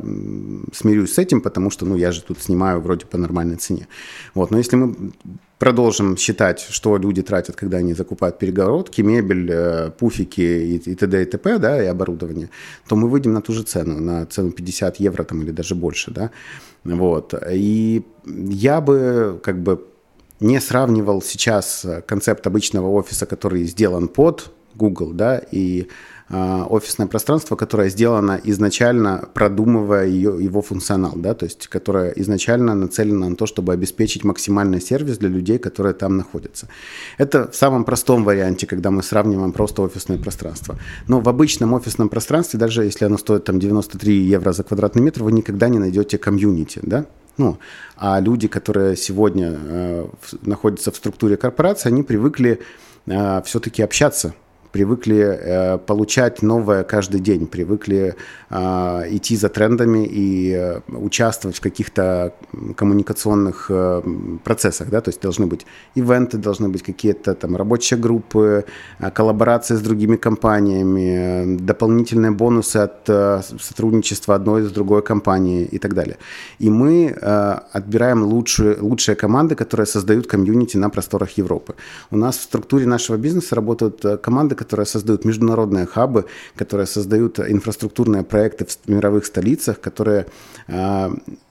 смирюсь 0.73 1.13
с 1.13 1.17
этим, 1.17 1.41
потому 1.41 1.69
что, 1.69 1.85
ну, 1.85 1.95
я 1.95 2.11
же 2.11 2.21
тут 2.21 2.39
снимаю 2.39 2.81
вроде 2.81 3.05
по 3.05 3.17
нормальной 3.17 3.55
цене. 3.55 3.87
Вот, 4.33 4.51
но 4.51 4.57
если 4.57 4.75
мы 4.75 5.11
продолжим 5.59 6.17
считать, 6.17 6.59
что 6.69 6.97
люди 6.97 7.21
тратят, 7.21 7.55
когда 7.55 7.77
они 7.77 7.93
закупают 7.93 8.37
перегородки, 8.37 9.01
мебель, 9.01 9.49
э, 9.51 9.91
пуфики 9.97 10.41
и, 10.41 10.75
и 10.75 10.95
т.д. 10.95 11.21
и 11.21 11.25
т.п., 11.25 11.57
да, 11.57 11.83
и 11.83 11.87
оборудование, 11.87 12.49
то 12.87 12.95
мы 12.95 13.09
выйдем 13.09 13.33
на 13.33 13.41
ту 13.41 13.53
же 13.53 13.63
цену, 13.63 13.99
на 13.99 14.25
цену 14.25 14.51
50 14.51 14.99
евро 14.99 15.23
там 15.23 15.41
или 15.41 15.51
даже 15.51 15.75
больше, 15.75 16.11
да. 16.11 16.31
Вот. 16.83 17.33
И 17.51 18.05
я 18.25 18.81
бы 18.81 19.39
как 19.43 19.61
бы 19.61 19.85
не 20.39 20.61
сравнивал 20.61 21.21
сейчас 21.21 21.85
концепт 22.05 22.45
обычного 22.45 22.87
офиса, 22.89 23.25
который 23.25 23.63
сделан 23.63 24.07
под 24.07 24.51
Google, 24.77 25.11
да, 25.13 25.41
и 25.51 25.87
а, 26.29 26.65
офисное 26.69 27.07
пространство, 27.07 27.55
которое 27.55 27.89
сделано 27.89 28.39
изначально, 28.43 29.29
продумывая 29.33 30.07
ее, 30.07 30.37
его 30.41 30.61
функционал, 30.61 31.13
да, 31.15 31.33
то 31.33 31.45
есть 31.45 31.67
которое 31.67 32.11
изначально 32.11 32.75
нацелено 32.75 33.29
на 33.29 33.35
то, 33.37 33.45
чтобы 33.45 33.71
обеспечить 33.71 34.25
максимальный 34.25 34.81
сервис 34.81 35.17
для 35.19 35.29
людей, 35.29 35.57
которые 35.57 35.93
там 35.93 36.17
находятся. 36.17 36.67
Это 37.17 37.49
в 37.49 37.55
самом 37.55 37.85
простом 37.85 38.25
варианте, 38.25 38.67
когда 38.67 38.91
мы 38.91 39.03
сравниваем 39.03 39.53
просто 39.53 39.81
офисное 39.83 40.17
пространство. 40.17 40.77
Но 41.07 41.21
в 41.21 41.29
обычном 41.29 41.73
офисном 41.73 42.09
пространстве, 42.09 42.59
даже 42.59 42.83
если 42.83 43.05
оно 43.05 43.17
стоит 43.17 43.45
там 43.45 43.57
93 43.57 44.13
евро 44.13 44.51
за 44.51 44.63
квадратный 44.63 45.01
метр, 45.01 45.23
вы 45.23 45.31
никогда 45.31 45.69
не 45.69 45.79
найдете 45.79 46.17
комьюнити, 46.17 46.79
да, 46.83 47.05
ну, 47.37 47.57
а 47.95 48.19
люди, 48.19 48.47
которые 48.47 48.97
сегодня 48.97 49.53
э, 49.55 50.07
находятся 50.41 50.91
в 50.91 50.95
структуре 50.97 51.37
корпорации, 51.37 51.87
они 51.87 52.03
привыкли 52.03 52.59
э, 53.05 53.41
все-таки 53.45 53.83
общаться 53.83 54.33
привыкли 54.77 55.17
э, 55.17 55.77
получать 55.79 56.43
новое 56.43 56.83
каждый 56.83 57.19
день, 57.19 57.47
привыкли 57.47 58.13
э, 58.51 58.55
идти 59.09 59.35
за 59.35 59.49
трендами 59.49 60.05
и 60.05 60.53
э, 60.53 60.81
участвовать 60.87 61.57
в 61.57 61.61
каких-то 61.61 62.31
коммуникационных 62.75 63.71
процессах, 64.43 64.89
да, 64.89 65.01
то 65.01 65.09
есть 65.09 65.21
должны 65.21 65.47
быть 65.47 65.65
ивенты, 65.95 66.37
должны 66.37 66.69
быть 66.69 66.83
какие-то 66.83 67.33
там 67.33 67.55
рабочие 67.55 67.99
группы, 67.99 68.65
коллаборации 69.13 69.75
с 69.75 69.81
другими 69.81 70.15
компаниями, 70.15 71.57
дополнительные 71.57 72.31
бонусы 72.31 72.77
от 72.77 73.09
сотрудничества 73.61 74.35
одной 74.35 74.61
с 74.61 74.71
другой 74.71 75.01
компанией 75.01 75.65
и 75.65 75.79
так 75.79 75.93
далее. 75.93 76.17
И 76.59 76.69
мы 76.69 77.09
отбираем 77.73 78.23
лучшие, 78.23 78.77
лучшие 78.79 79.15
команды, 79.15 79.55
которые 79.55 79.85
создают 79.87 80.27
комьюнити 80.27 80.77
на 80.77 80.89
просторах 80.89 81.37
Европы. 81.37 81.73
У 82.11 82.17
нас 82.17 82.37
в 82.37 82.41
структуре 82.41 82.85
нашего 82.85 83.17
бизнеса 83.17 83.55
работают 83.55 84.05
команды, 84.21 84.55
которые 84.55 84.66
создают 84.85 85.25
международные 85.25 85.85
хабы, 85.85 86.25
которые 86.55 86.87
создают 86.87 87.39
инфраструктурные 87.39 88.23
проекты 88.23 88.65
в 88.65 88.89
мировых 88.89 89.25
столицах, 89.25 89.79
которые 89.79 90.27
э, 90.67 91.09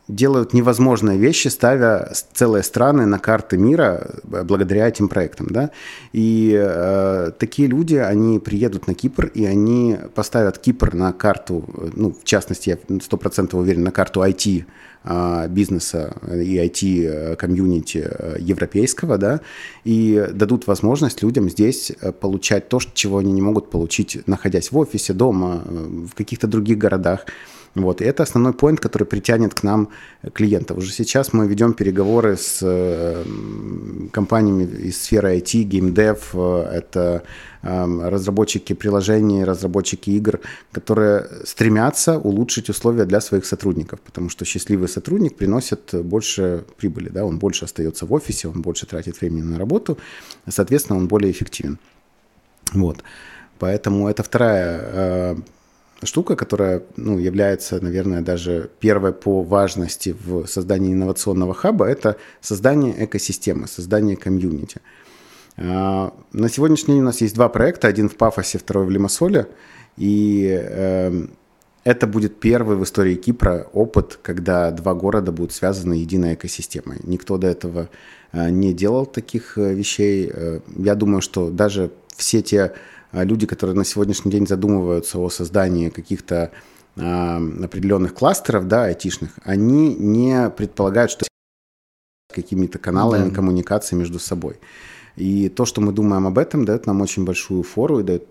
делают 0.08 0.52
невозможные 0.52 1.18
вещи, 1.18 1.48
ставя 1.48 2.12
целые 2.32 2.62
страны 2.62 3.06
на 3.06 3.18
карты 3.18 3.58
мира 3.58 4.14
благодаря 4.24 4.88
этим 4.88 5.08
проектам. 5.08 5.48
Да? 5.50 5.70
И 6.12 6.56
э, 6.56 7.32
такие 7.38 7.68
люди, 7.68 7.96
они 7.96 8.38
приедут 8.38 8.86
на 8.86 8.94
Кипр, 8.94 9.26
и 9.34 9.44
они 9.44 9.98
поставят 10.14 10.58
Кипр 10.58 10.94
на 10.94 11.12
карту, 11.12 11.64
ну, 11.94 12.12
в 12.12 12.24
частности, 12.24 12.70
я 12.70 12.76
100% 12.76 13.56
уверен, 13.56 13.82
на 13.82 13.90
карту 13.90 14.22
IT 14.22 14.64
а, 14.64 14.66
бизнеса 15.48 16.16
и 16.32 16.56
IT-комьюнити 16.56 18.04
э, 18.06 18.36
европейского, 18.40 19.18
да, 19.18 19.40
и 19.84 20.26
дадут 20.32 20.66
возможность 20.66 21.22
людям 21.22 21.48
здесь 21.48 21.92
э, 22.00 22.12
получать 22.12 22.68
то, 22.68 22.80
чего 22.94 23.18
они 23.18 23.32
не 23.32 23.42
могут 23.42 23.70
получить, 23.70 24.26
находясь 24.26 24.72
в 24.72 24.78
офисе, 24.78 25.12
дома, 25.12 25.62
э, 25.64 26.06
в 26.10 26.14
каких-то 26.14 26.46
других 26.46 26.78
городах. 26.78 27.26
Вот. 27.76 28.00
И 28.00 28.04
это 28.04 28.22
основной 28.22 28.54
поинт, 28.54 28.80
который 28.80 29.04
притянет 29.04 29.54
к 29.54 29.62
нам 29.62 29.90
клиентов. 30.32 30.78
Уже 30.78 30.92
сейчас 30.92 31.34
мы 31.34 31.46
ведем 31.46 31.74
переговоры 31.74 32.36
с 32.38 32.60
компаниями 34.12 34.64
из 34.64 35.02
сферы 35.02 35.36
IT, 35.36 35.62
геймдев, 35.64 36.34
это 36.34 37.22
разработчики 37.62 38.72
приложений, 38.72 39.44
разработчики 39.44 40.10
игр, 40.10 40.40
которые 40.72 41.28
стремятся 41.44 42.18
улучшить 42.18 42.70
условия 42.70 43.04
для 43.04 43.20
своих 43.20 43.44
сотрудников, 43.44 44.00
потому 44.00 44.30
что 44.30 44.46
счастливый 44.46 44.88
сотрудник 44.88 45.36
приносит 45.36 45.94
больше 45.94 46.64
прибыли, 46.78 47.10
да, 47.10 47.26
он 47.26 47.38
больше 47.38 47.66
остается 47.66 48.06
в 48.06 48.12
офисе, 48.12 48.48
он 48.48 48.62
больше 48.62 48.86
тратит 48.86 49.20
времени 49.20 49.42
на 49.42 49.58
работу, 49.58 49.98
соответственно, 50.48 50.98
он 50.98 51.08
более 51.08 51.30
эффективен. 51.30 51.78
Вот. 52.72 53.02
Поэтому 53.58 54.08
это 54.08 54.22
вторая 54.22 54.80
э, 54.82 55.36
штука, 56.02 56.36
которая 56.36 56.82
ну, 56.96 57.18
является, 57.18 57.82
наверное, 57.82 58.20
даже 58.20 58.70
первой 58.80 59.12
по 59.12 59.42
важности 59.42 60.14
в 60.24 60.46
создании 60.46 60.92
инновационного 60.92 61.54
хаба, 61.54 61.86
это 61.86 62.16
создание 62.40 63.04
экосистемы, 63.04 63.66
создание 63.66 64.16
комьюнити. 64.16 64.80
А, 65.56 66.12
на 66.32 66.48
сегодняшний 66.48 66.94
день 66.94 67.02
у 67.02 67.06
нас 67.06 67.20
есть 67.20 67.34
два 67.34 67.48
проекта, 67.48 67.88
один 67.88 68.08
в 68.08 68.16
Пафосе, 68.16 68.58
второй 68.58 68.86
в 68.86 68.90
Лимассоле, 68.90 69.48
и 69.96 70.48
эм, 70.48 71.30
это 71.84 72.06
будет 72.06 72.40
первый 72.40 72.76
в 72.76 72.82
истории 72.82 73.14
Кипра 73.14 73.68
опыт, 73.72 74.18
когда 74.20 74.72
два 74.72 74.92
города 74.94 75.30
будут 75.30 75.52
связаны 75.52 75.94
единой 75.94 76.34
экосистемой. 76.34 76.98
Никто 77.04 77.38
до 77.38 77.46
этого 77.46 77.88
э, 78.32 78.50
не 78.50 78.74
делал 78.74 79.06
таких 79.06 79.56
э, 79.56 79.72
вещей. 79.72 80.28
Э, 80.30 80.60
я 80.76 80.94
думаю, 80.96 81.22
что 81.22 81.48
даже 81.48 81.92
все 82.16 82.42
те 82.42 82.72
люди, 83.24 83.46
которые 83.46 83.76
на 83.76 83.84
сегодняшний 83.84 84.30
день 84.30 84.46
задумываются 84.46 85.18
о 85.18 85.28
создании 85.30 85.88
каких-то 85.88 86.50
определенных 86.96 88.14
кластеров, 88.14 88.68
да, 88.68 88.84
айтишных, 88.84 89.32
они 89.44 89.94
не 89.94 90.48
предполагают, 90.48 91.10
что 91.10 91.26
какими-то 92.34 92.78
каналами 92.78 93.28
да. 93.28 93.34
коммуникации 93.34 93.96
между 93.96 94.18
собой. 94.18 94.58
И 95.16 95.48
то, 95.48 95.64
что 95.64 95.80
мы 95.80 95.92
думаем 95.92 96.26
об 96.26 96.36
этом, 96.36 96.66
дает 96.66 96.86
нам 96.86 97.00
очень 97.00 97.24
большую 97.24 97.62
фору 97.62 98.00
и 98.00 98.02
дает 98.02 98.28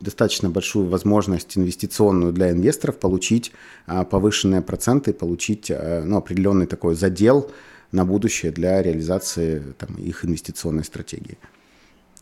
достаточно 0.00 0.48
большую 0.48 0.88
возможность 0.88 1.58
инвестиционную 1.58 2.32
для 2.32 2.52
инвесторов 2.52 2.98
получить 2.98 3.50
а, 3.86 4.04
повышенные 4.04 4.62
проценты, 4.62 5.12
получить 5.12 5.72
а, 5.72 6.04
ну, 6.04 6.18
определенный 6.18 6.66
такой 6.66 6.94
задел 6.94 7.50
на 7.90 8.04
будущее 8.04 8.52
для 8.52 8.80
реализации 8.80 9.74
там, 9.76 9.96
их 9.96 10.24
инвестиционной 10.24 10.84
стратегии. 10.84 11.36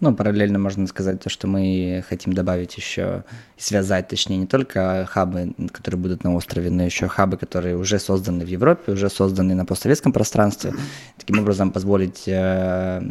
Ну, 0.00 0.14
параллельно 0.14 0.60
можно 0.60 0.86
сказать 0.86 1.20
то, 1.20 1.28
что 1.28 1.48
мы 1.48 2.04
хотим 2.08 2.32
добавить 2.32 2.76
еще, 2.76 3.24
связать, 3.56 4.06
точнее, 4.06 4.36
не 4.36 4.46
только 4.46 5.04
хабы, 5.10 5.52
которые 5.72 6.00
будут 6.00 6.22
на 6.22 6.34
острове, 6.34 6.70
но 6.70 6.84
еще 6.84 7.08
хабы, 7.08 7.36
которые 7.36 7.76
уже 7.76 7.98
созданы 7.98 8.44
в 8.44 8.48
Европе, 8.48 8.92
уже 8.92 9.10
созданы 9.10 9.56
на 9.56 9.64
постсоветском 9.64 10.12
пространстве. 10.12 10.72
Таким 11.16 11.40
образом, 11.40 11.72
позволить 11.72 12.28
э, 12.28 13.02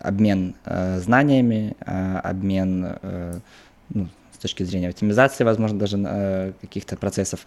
обмен 0.00 0.56
э, 0.64 0.98
знаниями, 0.98 1.76
э, 1.86 2.16
обмен 2.24 2.96
э, 3.00 3.38
ну, 3.90 4.08
точки 4.44 4.62
зрения 4.62 4.90
оптимизации, 4.90 5.42
возможно, 5.42 5.78
даже 5.78 5.96
э, 5.96 6.52
каких-то 6.60 6.96
процессов. 6.96 7.40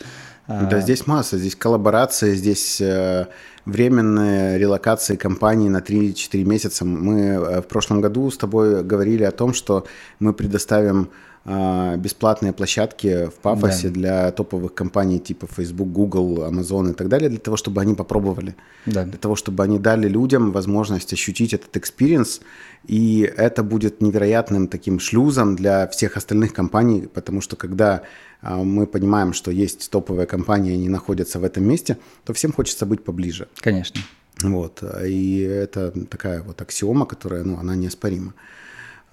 А, 0.47 0.65
да, 0.65 0.81
здесь 0.81 1.05
масса, 1.05 1.37
здесь 1.37 1.55
коллаборации, 1.55 2.33
здесь 2.33 2.81
э, 2.81 3.27
временные 3.65 4.57
релокации 4.57 5.15
компаний 5.15 5.69
на 5.69 5.77
3-4 5.77 6.43
месяца. 6.43 6.85
Мы 6.85 7.19
э, 7.19 7.61
в 7.61 7.67
прошлом 7.67 8.01
году 8.01 8.31
с 8.31 8.37
тобой 8.37 8.83
говорили 8.83 9.23
о 9.25 9.31
том, 9.31 9.53
что 9.53 9.85
мы 10.19 10.33
предоставим 10.33 11.09
бесплатные 11.47 12.51
площадки 12.51 13.27
в 13.27 13.35
Пафосе 13.35 13.87
да. 13.87 13.93
для 13.93 14.31
топовых 14.31 14.73
компаний 14.73 15.17
типа 15.19 15.47
Facebook, 15.47 15.87
Google, 15.87 16.43
Amazon 16.43 16.91
и 16.91 16.93
так 16.93 17.07
далее, 17.07 17.29
для 17.29 17.39
того, 17.39 17.55
чтобы 17.55 17.79
они 17.79 17.95
попробовали, 17.95 18.53
да. 18.85 19.05
для 19.05 19.17
того, 19.17 19.37
чтобы 19.37 19.63
они 19.63 19.79
дали 19.79 20.09
людям 20.09 20.51
возможность 20.51 21.13
ощутить 21.13 21.53
этот 21.53 21.77
experience, 21.77 22.41
и 22.85 23.31
это 23.37 23.63
будет 23.63 24.01
невероятным 24.01 24.67
таким 24.67 24.99
шлюзом 24.99 25.55
для 25.55 25.87
всех 25.87 26.17
остальных 26.17 26.51
компаний, 26.51 27.07
потому 27.13 27.39
что 27.39 27.55
когда 27.55 28.01
а, 28.41 28.57
мы 28.57 28.85
понимаем, 28.85 29.31
что 29.31 29.49
есть 29.49 29.89
топовые 29.89 30.27
компании, 30.27 30.73
они 30.73 30.89
находятся 30.89 31.39
в 31.39 31.45
этом 31.45 31.63
месте, 31.63 31.97
то 32.25 32.33
всем 32.33 32.51
хочется 32.51 32.85
быть 32.85 33.05
поближе. 33.05 33.47
Конечно. 33.61 34.01
Вот, 34.43 34.83
и 35.05 35.39
это 35.39 35.91
такая 36.09 36.43
вот 36.43 36.61
аксиома, 36.61 37.05
которая, 37.05 37.43
ну, 37.43 37.57
она 37.57 37.75
неоспорима. 37.75 38.33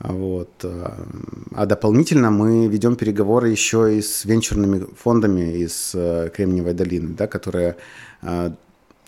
Вот. 0.04 0.50
Э, 0.64 0.90
а 1.54 1.66
дополнительно 1.66 2.30
мы 2.30 2.66
ведем 2.66 2.96
переговоры 2.96 3.49
еще 3.49 3.96
и 3.96 4.02
с 4.02 4.25
венчурными 4.25 4.87
фондами 5.02 5.56
из 5.56 5.92
э, 5.94 6.30
Кремниевой 6.34 6.75
долины, 6.75 7.14
да, 7.14 7.26
которые 7.26 7.76
э, 8.20 8.50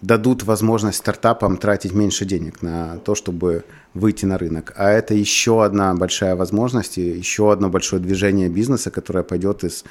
дадут 0.01 0.45
возможность 0.45 0.99
стартапам 0.99 1.59
тратить 1.59 1.93
меньше 1.93 2.25
денег 2.25 2.63
на 2.63 2.99
то, 2.99 3.15
чтобы 3.15 3.65
выйти 3.93 4.25
на 4.25 4.39
рынок. 4.39 4.73
А 4.77 4.91
это 4.91 5.13
еще 5.15 5.65
одна 5.65 5.95
большая 5.95 6.35
возможность, 6.35 6.97
еще 6.97 7.53
одно 7.53 7.69
большое 7.69 8.01
движение 8.01 8.49
бизнеса, 8.49 8.91
которое 8.91 9.25
пойдет 9.25 9.65
из 9.65 9.85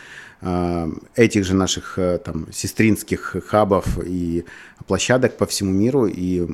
этих 1.16 1.44
же 1.44 1.56
наших 1.56 1.98
там, 2.24 2.46
сестринских 2.52 3.36
хабов 3.48 3.98
и 4.06 4.46
площадок 4.86 5.38
по 5.38 5.48
всему 5.48 5.72
миру, 5.72 6.06
и 6.06 6.46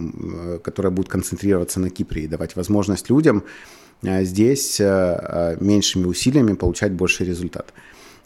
которая 0.63 0.91
будет 0.91 1.09
концентрироваться 1.09 1.81
на 1.81 1.89
Кипре 1.89 2.23
и 2.23 2.27
давать 2.27 2.55
возможность 2.55 3.09
людям 3.09 3.43
здесь 4.03 4.79
э, 4.79 4.85
э, 4.85 5.57
меньшими 5.59 6.05
усилиями 6.05 6.53
получать 6.53 6.91
больший 6.91 7.25
результат. 7.27 7.73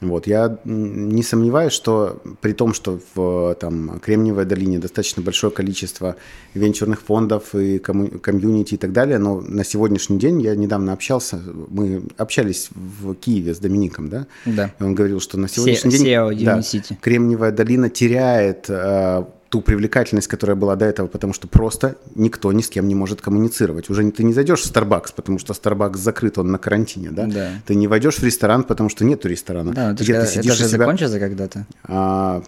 Вот, 0.01 0.27
я 0.27 0.58
не 0.65 1.24
сомневаюсь, 1.24 1.72
что 1.72 2.22
при 2.41 2.51
том, 2.51 2.74
что 2.74 3.00
в 3.15 3.55
там, 3.55 4.00
Кремниевой 4.00 4.46
долине 4.46 4.77
достаточно 4.77 5.24
большое 5.24 5.53
количество 5.53 6.17
венчурных 6.53 7.01
фондов 7.01 7.55
и 7.55 7.79
комьюнити 7.79 8.74
и 8.74 8.77
так 8.77 8.91
далее, 8.91 9.20
но 9.20 9.39
на 9.39 9.63
сегодняшний 9.63 10.20
день 10.20 10.41
я 10.41 10.55
недавно 10.55 10.91
общался, 10.91 11.41
мы 11.70 12.03
общались 12.17 12.70
в 12.75 13.15
Киеве 13.15 13.55
с 13.55 13.60
Домиником, 13.60 14.10
да? 14.10 14.27
Да. 14.46 14.72
И 14.79 14.84
он 14.84 14.96
говорил, 14.96 15.22
что 15.22 15.39
на 15.39 15.48
сегодняшний 15.48 15.91
Се- 15.91 15.98
день 15.98 16.46
да, 16.46 16.62
Кремниевая 17.01 17.51
долина 17.51 17.89
теряет 17.89 18.65
э, 18.70 19.24
ту 19.55 19.62
привлекательность, 19.62 20.27
которая 20.27 20.57
была 20.57 20.75
до 20.75 20.83
этого, 20.83 21.07
потому 21.07 21.31
что 21.31 21.47
просто 21.47 21.95
никто 22.13 22.51
ни 22.51 22.62
с 22.62 22.67
кем 22.67 22.89
не 22.89 22.95
может 22.95 23.21
коммуницировать. 23.21 23.89
Уже 23.89 24.12
ты 24.12 24.25
не 24.25 24.33
зайдешь 24.33 24.63
в 24.63 24.69
Starbucks, 24.69 25.13
потому 25.15 25.39
что 25.39 25.53
Starbucks 25.53 25.95
закрыт, 25.95 26.38
он 26.38 26.51
на 26.51 26.57
карантине, 26.57 27.12
да? 27.12 27.25
да. 27.25 27.51
Ты 27.65 27.75
не 27.75 27.88
войдешь 27.88 28.17
в 28.17 28.24
ресторан, 28.24 28.65
потому 28.65 28.89
что 28.89 29.05
нету 29.05 29.29
ресторана. 29.29 29.71
Да, 29.74 29.93
где 29.93 30.19
ты 30.19 30.27
сидишь 30.27 30.55
это 30.55 30.63
же 30.63 30.67
себя... 30.67 30.79
закончится 30.79 31.19
когда-то. 31.19 31.65
А, 31.85 32.43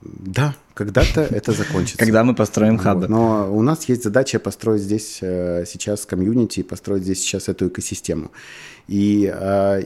да, 0.00 0.54
когда-то 0.72 1.20
это 1.20 1.52
закончится. 1.52 1.98
Когда 2.04 2.24
мы 2.24 2.34
построим 2.34 2.78
хабы. 2.78 3.06
Но 3.06 3.54
у 3.54 3.60
нас 3.60 3.86
есть 3.90 4.02
задача 4.02 4.38
построить 4.38 4.80
здесь 4.80 5.18
э, 5.20 5.66
сейчас 5.66 6.06
комьюнити, 6.06 6.62
построить 6.62 7.02
здесь 7.02 7.20
сейчас 7.20 7.50
эту 7.50 7.68
экосистему. 7.68 8.30
И 8.88 9.30
э, 9.30 9.82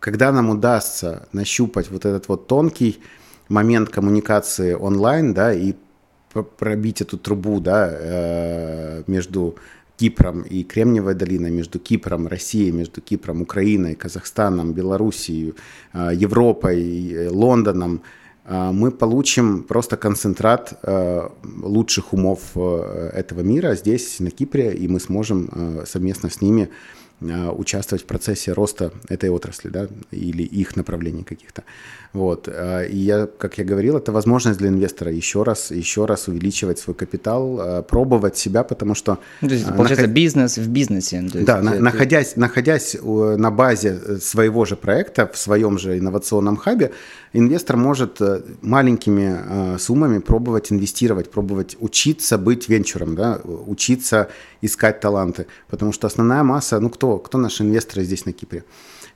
когда 0.00 0.32
нам 0.32 0.50
удастся 0.50 1.28
нащупать 1.32 1.92
вот 1.92 2.04
этот 2.06 2.26
вот 2.26 2.48
тонкий 2.48 2.98
момент 3.48 3.90
коммуникации 3.90 4.74
онлайн, 4.74 5.34
да, 5.34 5.52
и 5.52 5.74
пробить 6.32 7.00
эту 7.02 7.18
трубу, 7.18 7.60
да, 7.60 7.88
э, 7.90 9.02
между 9.06 9.56
Кипром 9.96 10.42
и 10.42 10.64
Кремниевой 10.64 11.14
долиной, 11.14 11.50
между 11.50 11.78
Кипром, 11.78 12.26
Россией, 12.26 12.72
между 12.72 13.00
Кипром, 13.00 13.42
Украиной, 13.42 13.94
Казахстаном, 13.94 14.72
Белоруссией, 14.72 15.54
э, 15.92 16.10
Европой, 16.14 17.28
Лондоном, 17.28 18.02
э, 18.44 18.72
мы 18.72 18.90
получим 18.90 19.62
просто 19.62 19.96
концентрат 19.96 20.80
лучших 21.44 22.12
умов 22.12 22.56
этого 22.56 23.42
мира 23.42 23.76
здесь, 23.76 24.20
на 24.20 24.30
Кипре, 24.30 24.72
и 24.72 24.88
мы 24.88 25.00
сможем 25.00 25.82
совместно 25.86 26.28
с 26.28 26.40
ними 26.40 26.68
участвовать 27.56 28.02
в 28.02 28.06
процессе 28.06 28.52
роста 28.52 28.90
этой 29.08 29.30
отрасли, 29.30 29.68
да, 29.68 29.86
или 30.10 30.42
их 30.42 30.74
направлений 30.76 31.22
каких-то. 31.22 31.62
Вот. 32.12 32.46
А, 32.48 32.82
и 32.82 32.96
я, 32.96 33.26
как 33.26 33.58
я 33.58 33.64
говорил, 33.64 33.96
это 33.96 34.12
возможность 34.12 34.58
для 34.58 34.68
инвестора 34.68 35.10
еще 35.10 35.42
раз, 35.42 35.70
еще 35.70 36.04
раз 36.04 36.28
увеличивать 36.28 36.78
свой 36.78 36.94
капитал, 36.94 37.58
а, 37.60 37.82
пробовать 37.82 38.36
себя, 38.36 38.64
потому 38.64 38.94
что... 38.94 39.18
То 39.40 39.46
есть, 39.46 39.66
а, 39.66 39.72
получается, 39.72 40.02
наход... 40.02 40.14
бизнес 40.14 40.58
в 40.58 40.68
бизнесе. 40.68 41.22
То 41.32 41.38
есть, 41.38 41.46
да, 41.46 41.60
это... 41.60 41.82
находясь, 41.82 42.36
находясь 42.36 42.96
на 43.02 43.50
базе 43.50 43.98
э, 44.04 44.16
своего 44.18 44.64
же 44.66 44.76
проекта, 44.76 45.26
в 45.26 45.38
своем 45.38 45.78
же 45.78 45.98
инновационном 45.98 46.56
хабе, 46.56 46.92
инвестор 47.32 47.76
может 47.76 48.20
э, 48.20 48.42
маленькими 48.60 49.78
суммами 49.78 50.18
пробовать 50.18 50.70
инвестировать, 50.70 51.30
пробовать 51.30 51.76
учиться 51.80 52.36
быть 52.36 52.68
венчуром, 52.68 53.14
да, 53.14 53.40
учиться 53.44 54.28
искать 54.60 55.00
таланты, 55.00 55.46
потому 55.68 55.92
что 55.92 56.06
основная 56.06 56.42
масса, 56.42 56.78
ну 56.78 56.90
кто, 56.90 57.18
кто 57.18 57.38
наши 57.38 57.62
инвесторы 57.62 58.04
здесь 58.04 58.26
на 58.26 58.32
Кипре? 58.32 58.64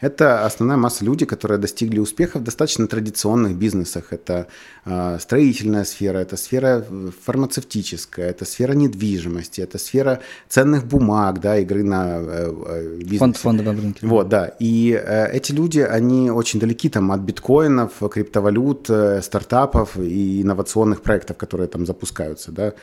Это 0.00 0.44
основная 0.44 0.76
масса 0.76 1.04
людей, 1.04 1.26
которые 1.26 1.58
достигли 1.58 1.98
успеха 1.98 2.38
в 2.38 2.42
достаточно 2.42 2.86
традиционных 2.86 3.56
бизнесах. 3.56 4.12
Это 4.12 4.46
э, 4.84 5.18
строительная 5.20 5.84
сфера, 5.84 6.18
это 6.18 6.36
сфера 6.36 6.84
фармацевтическая, 7.24 8.30
это 8.30 8.44
сфера 8.44 8.72
недвижимости, 8.72 9.60
это 9.60 9.78
сфера 9.78 10.20
ценных 10.48 10.86
бумаг, 10.86 11.40
да, 11.40 11.58
игры 11.58 11.82
на 11.82 12.18
э, 12.18 12.52
э 12.66 12.96
бизнес. 12.98 13.18
Фонд 13.18 13.36
фондовом 13.36 13.80
рынке. 13.80 14.06
Вот, 14.06 14.28
да. 14.28 14.52
И 14.58 14.92
э, 14.92 15.30
эти 15.32 15.52
люди, 15.52 15.80
они 15.80 16.30
очень 16.30 16.60
далеки 16.60 16.88
там 16.88 17.12
от 17.12 17.20
биткоинов, 17.20 17.92
криптовалют, 18.10 18.90
э, 18.90 19.22
стартапов 19.22 19.96
и 19.96 20.42
инновационных 20.42 21.02
проектов, 21.02 21.36
которые 21.36 21.68
там 21.68 21.86
запускаются, 21.86 22.52
да. 22.52 22.74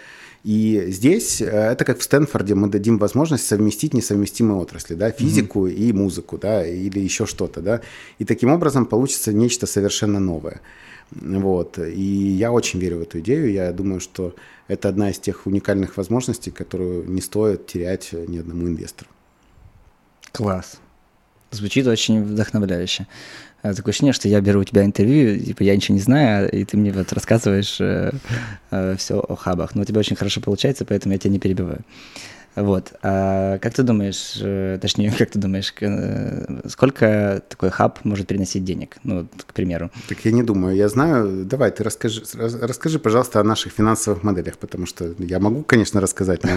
И 0.44 0.86
здесь 0.90 1.42
э, 1.42 1.46
это 1.46 1.86
как 1.86 2.00
в 2.00 2.04
Стэнфорде 2.04 2.54
мы 2.54 2.68
дадим 2.68 2.98
возможность 2.98 3.48
совместить 3.48 3.94
несовместимые 3.94 4.60
отрасли, 4.60 4.94
да, 4.94 5.12
физику 5.12 5.68
mm-hmm. 5.68 5.74
и 5.74 5.94
музыку, 5.94 6.38
да, 6.38 6.66
или 6.66 7.00
еще 7.00 7.26
что-то, 7.26 7.62
да. 7.62 7.82
И 8.20 8.26
таким 8.26 8.52
образом 8.52 8.86
получится 8.86 9.32
нечто 9.32 9.66
совершенно 9.68 10.20
новое. 10.20 10.60
Вот. 11.12 11.80
И 11.80 12.02
я 12.02 12.52
очень 12.52 12.80
верю 12.80 12.98
в 12.98 13.02
эту 13.04 13.20
идею. 13.20 13.52
Я 13.52 13.72
думаю, 13.72 14.02
что 14.02 14.36
это 14.68 14.90
одна 14.90 15.12
из 15.12 15.20
тех 15.20 15.46
уникальных 15.46 15.96
возможностей, 15.96 16.52
которую 16.52 17.10
не 17.10 17.22
стоит 17.22 17.68
терять 17.68 18.12
ни 18.12 18.38
одному 18.38 18.68
инвестору. 18.68 19.10
Класс. 20.32 20.80
Звучит 21.53 21.88
очень 21.88 22.24
вдохновляюще. 22.24 23.07
Э, 23.63 23.74
такое 23.74 23.91
ощущение, 23.91 24.13
что 24.13 24.27
я 24.27 24.41
беру 24.41 24.62
у 24.62 24.63
тебя 24.63 24.83
интервью, 24.83 25.39
типа 25.39 25.63
я 25.63 25.75
ничего 25.75 25.95
не 25.95 26.01
знаю, 26.01 26.51
и 26.51 26.65
ты 26.65 26.77
мне 26.77 26.91
вот 26.91 27.13
рассказываешь 27.13 27.77
э, 27.79 28.12
э, 28.72 28.95
все 28.98 29.19
о 29.19 29.36
хабах. 29.36 29.75
Но 29.75 29.83
у 29.83 29.86
тебя 29.86 30.00
очень 30.00 30.15
хорошо 30.15 30.41
получается, 30.41 30.83
поэтому 30.83 31.13
я 31.13 31.19
тебя 31.19 31.31
не 31.31 31.39
перебиваю. 31.39 31.81
Вот. 32.55 32.93
А 33.01 33.57
как 33.60 33.74
ты 33.74 33.83
думаешь, 33.83 34.38
э, 34.41 34.77
точнее, 34.81 35.12
как 35.17 35.31
ты 35.31 35.39
думаешь, 35.39 35.74
э, 35.81 36.67
сколько 36.67 37.41
такой 37.50 37.69
хаб 37.69 38.00
может 38.03 38.27
приносить 38.27 38.63
денег? 38.63 38.98
Ну, 39.03 39.27
к 39.46 39.53
примеру. 39.53 39.92
Так 40.07 40.20
я 40.25 40.31
не 40.31 40.44
думаю. 40.44 40.75
Я 40.75 40.89
знаю. 40.89 41.46
Давай, 41.46 41.72
ты 41.72 41.83
расскажи, 41.83 42.24
расскажи, 42.33 43.00
пожалуйста, 43.00 43.39
о 43.39 43.44
наших 43.44 43.74
финансовых 43.74 44.24
моделях, 44.24 44.57
потому 44.57 44.85
что 44.85 45.13
я 45.20 45.39
могу, 45.39 45.63
конечно, 45.63 46.01
рассказать, 46.01 46.44
но 46.44 46.51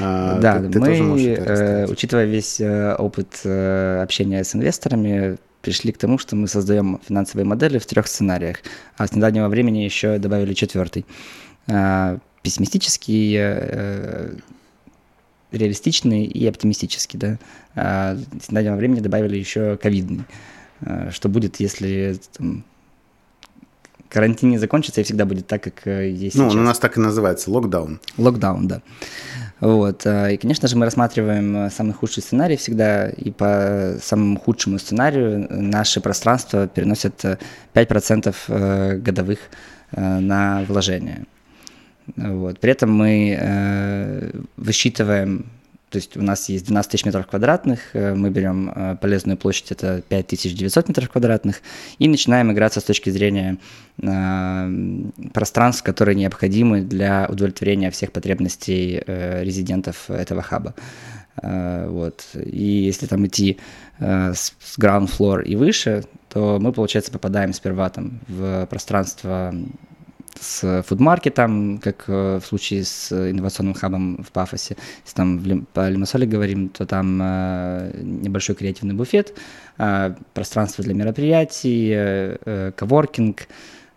а, 0.00 0.38
Да, 0.40 0.60
мы, 0.60 1.86
учитывая 1.88 2.26
весь 2.26 2.60
опыт 2.60 3.44
общения 3.44 4.44
с 4.44 4.54
инвесторами, 4.54 5.38
пришли 5.62 5.92
к 5.92 5.98
тому, 5.98 6.18
что 6.18 6.36
мы 6.36 6.48
создаем 6.48 7.00
финансовые 7.06 7.46
модели 7.46 7.78
в 7.78 7.86
трех 7.86 8.06
сценариях, 8.08 8.58
а 8.96 9.06
с 9.06 9.12
недавнего 9.14 9.48
времени 9.48 9.78
еще 9.78 10.18
добавили 10.18 10.54
четвертый. 10.54 11.06
А, 11.68 12.18
пессимистический, 12.42 13.36
э, 13.38 14.34
реалистичный 15.52 16.24
и 16.24 16.46
оптимистический. 16.46 17.18
Да? 17.18 17.38
А 17.74 18.16
с 18.40 18.50
недавнего 18.50 18.76
времени 18.76 19.00
добавили 19.00 19.36
еще 19.36 19.76
ковидный. 19.76 20.24
А, 20.80 21.10
что 21.10 21.28
будет, 21.28 21.60
если 21.60 22.16
там, 22.36 22.64
карантин 24.12 24.50
не 24.50 24.58
закончится 24.58 25.00
и 25.00 25.04
всегда 25.04 25.24
будет 25.24 25.46
так, 25.46 25.62
как 25.62 25.86
э, 25.86 26.10
есть 26.10 26.36
ну, 26.36 26.44
сейчас. 26.44 26.54
Ну, 26.54 26.60
у 26.60 26.64
нас 26.64 26.78
так 26.78 26.96
и 26.96 27.00
называется, 27.00 27.50
локдаун. 27.50 28.00
Локдаун, 28.18 28.68
да. 28.68 28.82
Вот. 29.60 30.04
Э, 30.04 30.34
и, 30.34 30.36
конечно 30.36 30.68
же, 30.68 30.76
мы 30.76 30.84
рассматриваем 30.84 31.56
э, 31.56 31.70
самый 31.70 31.94
худший 31.94 32.22
сценарий 32.22 32.56
всегда, 32.56 33.08
и 33.08 33.30
по 33.30 33.96
самому 34.02 34.38
худшему 34.38 34.78
сценарию 34.78 35.46
наши 35.50 36.00
пространства 36.00 36.68
переносят 36.68 37.24
5% 37.74 38.98
годовых 38.98 39.38
на 39.92 40.64
вложение. 40.68 41.26
Вот. 42.16 42.60
При 42.60 42.72
этом 42.72 42.92
мы 42.92 44.32
высчитываем 44.56 45.46
то 45.92 45.98
есть 45.98 46.16
у 46.16 46.22
нас 46.22 46.48
есть 46.48 46.66
12 46.66 46.90
тысяч 46.90 47.04
метров 47.04 47.26
квадратных, 47.26 47.80
э, 47.92 48.14
мы 48.14 48.30
берем 48.30 48.72
э, 48.74 48.96
полезную 48.96 49.36
площадь, 49.36 49.72
это 49.72 50.02
5900 50.08 50.88
метров 50.88 51.10
квадратных, 51.10 51.60
и 51.98 52.08
начинаем 52.08 52.50
играться 52.50 52.80
с 52.80 52.84
точки 52.84 53.10
зрения 53.10 53.58
э, 54.00 54.70
пространств, 55.34 55.82
которые 55.82 56.14
необходимы 56.14 56.80
для 56.80 57.26
удовлетворения 57.28 57.90
всех 57.90 58.10
потребностей 58.10 59.02
резидентов 59.06 60.10
этого 60.10 60.40
хаба. 60.40 60.74
Вот. 61.42 62.24
И 62.34 62.64
если 62.64 63.06
там 63.06 63.26
идти 63.26 63.58
с 63.98 64.52
ground 64.78 65.10
floor 65.10 65.42
и 65.42 65.56
выше, 65.56 66.04
то 66.28 66.58
мы, 66.60 66.72
получается, 66.72 67.10
попадаем 67.10 67.52
сперва 67.52 67.88
там 67.88 68.20
в 68.28 68.66
пространство 68.66 69.54
с 70.40 70.82
фудмаркетом, 70.82 71.78
как 71.78 72.04
э, 72.08 72.40
в 72.42 72.46
случае 72.46 72.84
с 72.84 73.12
инновационным 73.12 73.74
хабом 73.74 74.22
в 74.22 74.32
Пафосе. 74.32 74.76
Если 75.04 75.16
там 75.16 75.66
по 75.72 75.88
Лимассоле 75.88 76.26
говорим, 76.26 76.68
то 76.68 76.86
там 76.86 77.20
э, 77.22 78.00
небольшой 78.02 78.54
креативный 78.54 78.94
буфет, 78.94 79.36
э, 79.78 80.14
пространство 80.34 80.84
для 80.84 80.94
мероприятий, 80.94 81.90
э, 81.94 82.36
э, 82.44 82.72
коворкинг, 82.76 83.48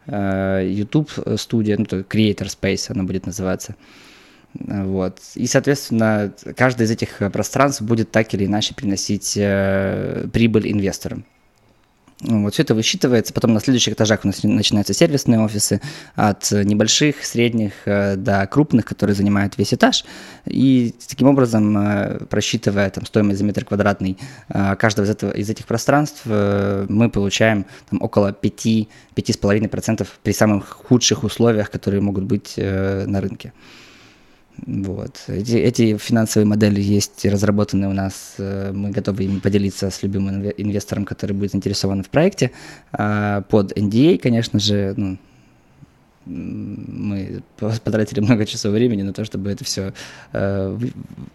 э, 0.07 0.67
YouTube 0.71 1.11
студия, 1.37 1.77
ну, 1.77 1.85
то 1.85 1.99
Creator 1.99 2.47
Space 2.47 2.91
она 2.91 3.03
будет 3.03 3.25
называться. 3.25 3.75
Вот. 4.53 5.19
И, 5.35 5.47
соответственно, 5.47 6.33
каждое 6.55 6.85
из 6.85 6.91
этих 6.91 7.17
пространств 7.31 7.81
будет 7.81 8.11
так 8.11 8.33
или 8.33 8.45
иначе 8.45 8.73
приносить 8.73 9.33
э, 9.35 10.27
прибыль 10.31 10.71
инвесторам. 10.71 11.25
Вот, 12.21 12.53
все 12.53 12.63
это 12.63 12.73
высчитывается. 12.73 13.33
Потом 13.33 13.53
на 13.53 13.59
следующих 13.59 13.93
этажах 13.93 14.21
у 14.23 14.27
нас 14.27 14.41
начинаются 14.43 14.93
сервисные 14.93 15.39
офисы 15.41 15.81
от 16.15 16.49
небольших, 16.49 17.25
средних 17.25 17.73
э, 17.85 18.15
до 18.15 18.47
крупных, 18.47 18.85
которые 18.85 19.15
занимают 19.15 19.57
весь 19.57 19.73
этаж. 19.73 20.05
И 20.45 20.95
таким 21.07 21.27
образом, 21.27 21.77
э, 21.77 22.25
просчитывая 22.29 22.89
там, 22.89 23.05
стоимость 23.05 23.39
за 23.39 23.43
метр 23.43 23.65
квадратный 23.65 24.17
э, 24.47 24.75
каждого 24.77 25.05
из, 25.05 25.09
этого, 25.09 25.31
из 25.31 25.49
этих 25.49 25.65
пространств, 25.65 26.25
мы 26.25 27.09
получаем 27.09 27.65
там, 27.89 28.01
около 28.01 28.31
5-5,5% 28.31 30.07
при 30.23 30.31
самых 30.31 30.69
худших 30.87 31.23
условиях, 31.23 31.69
которые 31.69 32.01
могут 32.01 32.23
быть 32.23 32.53
на 32.57 33.21
рынке. 33.21 33.51
Вот. 34.65 35.23
Эти, 35.27 35.55
эти 35.57 35.97
финансовые 35.97 36.47
модели 36.47 36.81
есть 36.81 37.25
разработаны 37.25 37.87
у 37.87 37.93
нас. 37.93 38.35
Э, 38.37 38.71
мы 38.71 38.91
готовы 38.91 39.25
ими 39.25 39.39
поделиться 39.39 39.89
с 39.89 40.01
любым 40.03 40.29
инвестором, 40.29 41.05
который 41.05 41.33
будет 41.33 41.51
заинтересован 41.51 42.03
в 42.03 42.09
проекте. 42.09 42.51
А, 42.91 43.41
под 43.41 43.77
NDA, 43.77 44.17
конечно 44.17 44.59
же, 44.59 44.93
ну, 44.97 45.17
мы 46.25 47.43
потратили 47.83 48.19
много 48.19 48.45
часов 48.45 48.73
времени 48.73 49.03
на 49.03 49.13
то, 49.13 49.25
чтобы 49.25 49.51
это 49.51 49.63
все 49.63 49.93
э, 50.33 50.79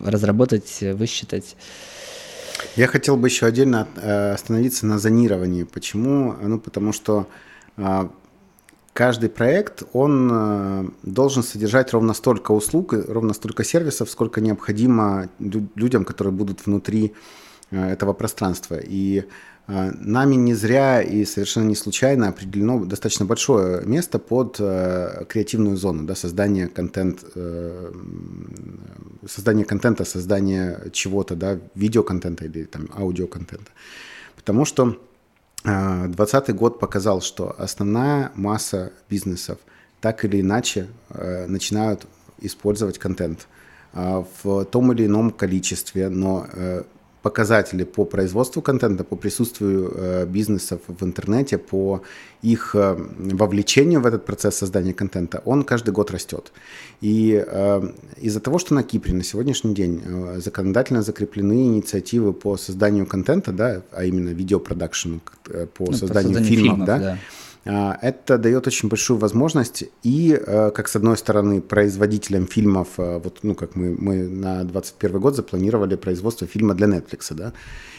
разработать, 0.01 0.79
высчитать. 0.81 1.57
Я 2.77 2.87
хотел 2.87 3.17
бы 3.17 3.29
еще 3.29 3.47
отдельно 3.47 3.87
э, 3.97 4.33
остановиться 4.33 4.87
на 4.87 4.99
зонировании. 4.99 5.65
Почему? 5.65 6.35
Ну, 6.43 6.59
потому 6.59 6.93
что 6.93 7.29
а, 7.77 8.11
каждый 9.01 9.31
проект, 9.31 9.83
он 9.95 10.31
э, 10.31 10.85
должен 11.03 11.43
содержать 11.43 11.93
ровно 11.95 12.15
столько 12.15 12.53
услуг, 12.53 12.93
ровно 13.09 13.33
столько 13.33 13.65
сервисов, 13.65 14.11
сколько 14.11 14.43
необходимо 14.43 15.31
людям, 15.75 16.05
которые 16.05 16.35
будут 16.35 16.67
внутри 16.67 17.15
э, 17.71 17.93
этого 17.93 18.13
пространства. 18.13 18.79
И 18.79 19.25
э, 19.69 19.91
нами 20.01 20.35
не 20.35 20.53
зря 20.55 21.01
и 21.01 21.25
совершенно 21.25 21.69
не 21.69 21.77
случайно 21.77 22.29
определено 22.29 22.85
достаточно 22.85 23.25
большое 23.25 23.87
место 23.87 24.19
под 24.19 24.57
креативную 25.29 25.77
зону, 25.79 26.07
да, 26.07 26.15
создание, 26.15 26.69
контент, 26.69 27.25
создание 29.27 29.65
контента, 29.65 30.05
создание 30.05 30.79
чего-то, 30.93 31.37
да, 31.37 31.59
видеоконтента 31.75 32.45
или 32.45 32.65
там 32.65 32.89
аудиоконтента. 32.95 33.71
Потому 34.37 34.67
что 34.67 34.97
2020 35.65 36.55
год 36.55 36.79
показал, 36.79 37.21
что 37.21 37.55
основная 37.59 38.33
масса 38.35 38.93
бизнесов 39.09 39.59
так 40.01 40.25
или 40.25 40.41
иначе 40.41 40.89
э, 41.11 41.47
начинают 41.47 42.07
использовать 42.41 42.99
контент 42.99 43.47
э, 43.93 44.25
в 44.43 44.65
том 44.65 44.93
или 44.93 45.07
ином 45.07 45.31
количестве, 45.31 46.09
но 46.09 46.47
э, 46.53 46.85
показатели 47.23 47.85
по 47.85 48.05
производству 48.05 48.63
контента, 48.63 49.05
по 49.05 49.17
присутствию 49.17 49.93
э, 49.95 50.27
бизнесов 50.27 50.81
в 50.87 51.05
интернете, 51.05 51.59
по 51.59 52.03
их 52.43 52.75
э, 52.75 52.97
вовлечению 53.19 54.01
в 54.01 54.07
этот 54.07 54.25
процесс 54.25 54.57
создания 54.57 54.95
контента, 54.95 55.43
он 55.45 55.63
каждый 55.63 55.91
год 55.91 56.11
растет. 56.11 56.53
И 57.01 57.45
э, 57.47 57.93
из-за 58.17 58.41
того, 58.41 58.59
что 58.59 58.75
на 58.75 58.83
Кипре 58.83 59.13
на 59.13 59.23
сегодняшний 59.23 59.75
день 59.75 60.03
законодательно 60.37 61.03
закреплены 61.03 61.67
инициативы 61.67 62.33
по 62.33 62.57
созданию 62.57 63.07
контента, 63.07 63.53
да, 63.53 63.83
а 63.93 64.05
именно 64.05 64.31
видеопродакшену, 64.31 65.21
по 65.75 65.87
ну, 65.87 65.93
созданию 65.93 66.43
фильмов, 66.43 66.47
фильмов 66.47 66.87
да, 66.87 66.99
да 66.99 67.19
это 67.65 68.39
дает 68.39 68.67
очень 68.67 68.89
большую 68.89 69.19
возможность 69.19 69.85
и, 70.03 70.33
э, 70.35 70.71
как 70.71 70.89
с 70.89 70.97
одной 70.97 71.17
стороны, 71.17 71.61
производителям 71.61 72.47
фильмов, 72.47 72.89
э, 72.99 73.21
вот, 73.23 73.41
ну, 73.43 73.55
как 73.55 73.77
мы, 73.77 73.95
мы 73.99 74.29
на 74.29 74.65
2021 74.65 75.21
год 75.21 75.37
запланировали 75.37 75.97
производство 75.97 76.47
фильма 76.47 76.75
для 76.75 76.87
Netflix, 76.87 77.35
да, 77.35 77.53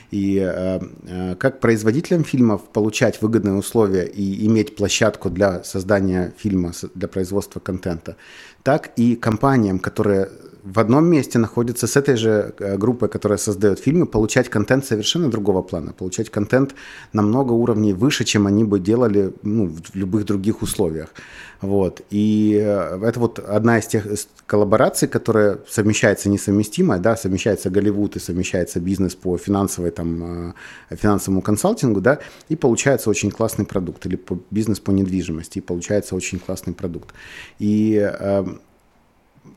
и 0.10 0.40
э, 0.44 1.36
как 1.36 1.60
производителям 1.60 2.24
фильмов 2.24 2.62
получать 2.74 3.22
выгодные 3.22 3.54
условия 3.54 4.06
и 4.06 4.46
иметь 4.48 4.76
площадку 4.76 5.30
для 5.30 5.64
создания 5.64 6.34
фильма, 6.38 6.72
для 6.96 7.08
производства 7.08 7.60
контента, 7.60 8.16
так 8.64 8.92
и 8.96 9.16
компаниям, 9.16 9.80
которые 9.80 10.30
в 10.64 10.80
одном 10.80 11.06
месте 11.06 11.40
находится 11.40 11.88
с 11.88 11.96
этой 11.96 12.16
же 12.16 12.54
э, 12.60 12.78
группой, 12.78 13.10
которая 13.10 13.38
создает 13.38 13.80
фильмы, 13.80 14.06
получать 14.06 14.50
контент 14.50 14.86
совершенно 14.86 15.30
другого 15.30 15.62
плана, 15.62 15.94
получать 15.94 16.30
контент 16.30 16.76
на 17.14 17.22
много 17.22 17.54
уровней 17.54 17.94
выше, 17.94 18.24
чем 18.24 18.48
они 18.48 18.64
бы 18.64 18.80
делали 18.80 19.34
ну, 19.44 19.68
в 19.68 19.96
любых 19.96 20.26
других 20.26 20.62
условиях. 20.62 21.10
Вот. 21.62 22.02
И 22.10 22.60
э, 22.62 23.00
это 23.04 23.20
вот 23.20 23.40
одна 23.40 23.80
из 23.80 23.88
тех 23.88 24.06
коллабораций, 24.46 25.08
которая 25.08 25.60
совмещается 25.68 26.30
несовместимая, 26.30 27.00
да, 27.00 27.16
совмещается 27.16 27.70
Голливуд 27.70 28.16
и 28.16 28.20
совмещается 28.20 28.80
бизнес 28.80 29.16
по 29.16 29.38
финансовой, 29.38 29.92
там, 29.92 30.54
э, 30.90 30.96
финансовому 30.96 31.42
консалтингу, 31.42 32.02
да, 32.02 32.20
и 32.50 32.56
получается 32.56 33.10
очень 33.10 33.32
классный 33.32 33.66
продукт, 33.66 34.06
или 34.06 34.16
по, 34.16 34.40
бизнес 34.52 34.80
по 34.80 34.92
недвижимости, 34.92 35.58
и 35.58 35.62
получается 35.62 36.16
очень 36.16 36.40
классный 36.40 36.74
продукт. 36.74 37.14
И 37.60 38.12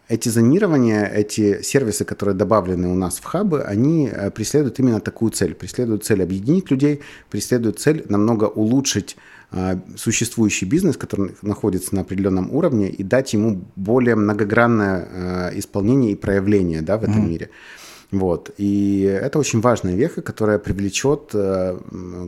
эти 0.09 0.29
зонирования, 0.29 1.05
эти 1.07 1.62
сервисы, 1.62 2.05
которые 2.05 2.35
добавлены 2.35 2.88
у 2.88 2.95
нас 2.95 3.17
в 3.17 3.25
хабы, 3.25 3.62
они 3.62 4.09
э, 4.12 4.31
преследуют 4.31 4.79
именно 4.79 5.01
такую 5.01 5.31
цель. 5.31 5.55
Преследуют 5.55 6.05
цель 6.05 6.23
объединить 6.23 6.71
людей, 6.71 7.01
преследуют 7.31 7.79
цель 7.81 8.05
намного 8.09 8.45
улучшить 8.45 9.17
э, 9.53 9.79
существующий 9.97 10.67
бизнес, 10.67 10.97
который 10.97 11.35
находится 11.43 11.95
на 11.95 12.03
определенном 12.03 12.55
уровне, 12.55 12.90
и 12.90 13.03
дать 13.03 13.33
ему 13.33 13.64
более 13.77 14.14
многогранное 14.14 15.09
э, 15.11 15.59
исполнение 15.59 16.12
и 16.12 16.17
проявление 16.17 16.83
да, 16.83 16.99
в 16.99 17.05
этом 17.05 17.25
mm. 17.25 17.29
мире. 17.29 17.51
Вот. 18.11 18.51
И 18.59 19.01
это 19.01 19.38
очень 19.38 19.61
важная 19.61 19.97
веха, 19.97 20.23
которая 20.23 20.59
привлечет 20.59 21.31
э, 21.33 21.79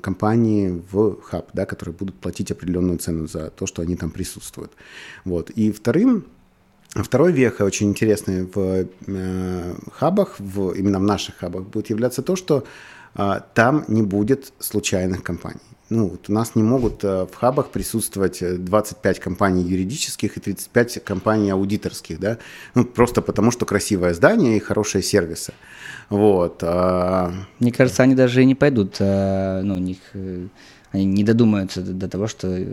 компании 0.02 0.82
в 0.90 1.20
хаб, 1.20 1.50
да, 1.52 1.66
которые 1.66 1.94
будут 1.94 2.16
платить 2.16 2.50
определенную 2.50 2.98
цену 2.98 3.28
за 3.28 3.50
то, 3.50 3.66
что 3.66 3.82
они 3.82 3.96
там 3.96 4.10
присутствуют. 4.10 4.72
Вот. 5.24 5.50
И 5.50 5.70
вторым 5.70 6.24
Второй 7.02 7.32
веха, 7.32 7.64
очень 7.64 7.88
интересный 7.88 8.44
в 8.44 8.86
э, 9.06 9.74
хабах, 9.92 10.36
в, 10.38 10.72
именно 10.72 10.98
в 10.98 11.02
наших 11.02 11.36
хабах, 11.36 11.64
будет 11.64 11.90
являться 11.90 12.22
то, 12.22 12.36
что 12.36 12.64
э, 13.14 13.40
там 13.54 13.84
не 13.88 14.02
будет 14.02 14.52
случайных 14.58 15.22
компаний. 15.22 15.60
Ну, 15.88 16.08
вот 16.08 16.28
у 16.28 16.32
нас 16.32 16.56
не 16.56 16.62
могут 16.62 17.04
э, 17.04 17.26
в 17.30 17.34
хабах 17.34 17.68
присутствовать 17.68 18.42
25 18.64 19.20
компаний 19.20 19.62
юридических 19.62 20.36
и 20.36 20.40
35 20.40 21.04
компаний 21.04 21.50
аудиторских, 21.50 22.18
да, 22.18 22.38
ну, 22.74 22.84
просто 22.84 23.22
потому 23.22 23.52
что 23.52 23.66
красивое 23.66 24.14
здание 24.14 24.56
и 24.56 24.60
хорошие 24.60 25.02
сервисы. 25.02 25.52
Вот. 26.08 26.62
А... 26.62 27.32
Мне 27.60 27.72
кажется, 27.72 28.02
они 28.02 28.14
даже 28.14 28.42
и 28.42 28.46
не 28.46 28.54
пойдут, 28.54 28.96
а, 29.00 29.62
ну, 29.62 29.74
у 29.74 29.78
них, 29.78 29.98
э, 30.14 30.48
они 30.92 31.04
не 31.04 31.24
додумаются 31.24 31.82
до 31.82 32.08
того, 32.08 32.26
что 32.26 32.66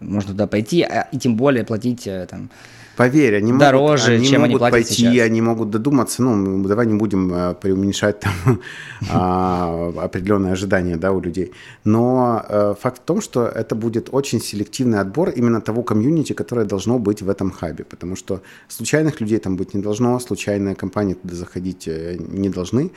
можно 0.00 0.32
туда 0.32 0.46
пойти, 0.46 0.82
а, 0.82 1.08
и 1.12 1.18
тем 1.18 1.36
более 1.36 1.64
платить 1.64 2.08
там 2.28 2.50
Поверь, 2.96 3.36
они 3.36 3.52
дороже, 3.52 4.12
могут, 4.12 4.20
они 4.20 4.26
чем 4.28 4.40
могут 4.42 4.62
они 4.62 4.70
пойти, 4.70 4.94
сейчас. 4.94 5.26
они 5.26 5.40
могут 5.40 5.70
додуматься. 5.70 6.22
Ну, 6.22 6.62
давай 6.68 6.86
не 6.86 6.94
будем 6.94 7.32
э, 7.34 7.54
преуменьшать 7.54 8.20
там 8.20 8.32
а, 9.10 9.92
определенные 9.96 10.52
ожидания 10.52 10.96
да, 10.96 11.12
у 11.12 11.20
людей. 11.20 11.52
Но 11.84 12.44
э, 12.48 12.74
факт 12.80 13.02
в 13.02 13.04
том, 13.04 13.20
что 13.20 13.46
это 13.46 13.74
будет 13.74 14.08
очень 14.12 14.40
селективный 14.40 15.00
отбор 15.00 15.30
именно 15.30 15.60
того 15.60 15.82
комьюнити, 15.82 16.34
которое 16.34 16.66
должно 16.66 16.98
быть 16.98 17.22
в 17.22 17.28
этом 17.28 17.50
хабе. 17.50 17.84
Потому 17.84 18.16
что 18.16 18.42
случайных 18.68 19.20
людей 19.20 19.38
там 19.38 19.56
быть 19.56 19.74
не 19.74 19.82
должно, 19.82 20.18
случайные 20.20 20.74
компании 20.76 21.14
туда 21.14 21.34
заходить 21.34 21.88
э, 21.88 22.16
не 22.18 22.48
должны. 22.48 22.90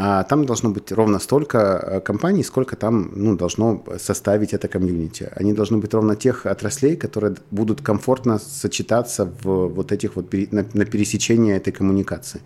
А 0.00 0.22
там 0.22 0.44
должно 0.44 0.70
быть 0.70 0.92
ровно 0.92 1.18
столько 1.18 1.58
э, 1.58 2.00
компаний, 2.00 2.44
сколько 2.44 2.76
там 2.76 3.10
ну, 3.16 3.36
должно 3.36 3.84
составить 3.98 4.54
это 4.54 4.68
комьюнити. 4.68 5.28
Они 5.34 5.52
должны 5.52 5.78
быть 5.78 5.92
ровно 5.92 6.14
тех 6.14 6.46
отраслей, 6.46 6.96
которые 6.96 7.34
будут 7.50 7.82
комфортно 7.82 8.38
сочетаться 8.38 9.24
в 9.24 9.66
вот 9.68 9.90
этих 9.90 10.14
вот 10.14 10.32
на, 10.52 10.64
на 10.72 10.84
пересечении 10.84 11.52
этой 11.52 11.72
коммуникации. 11.72 12.40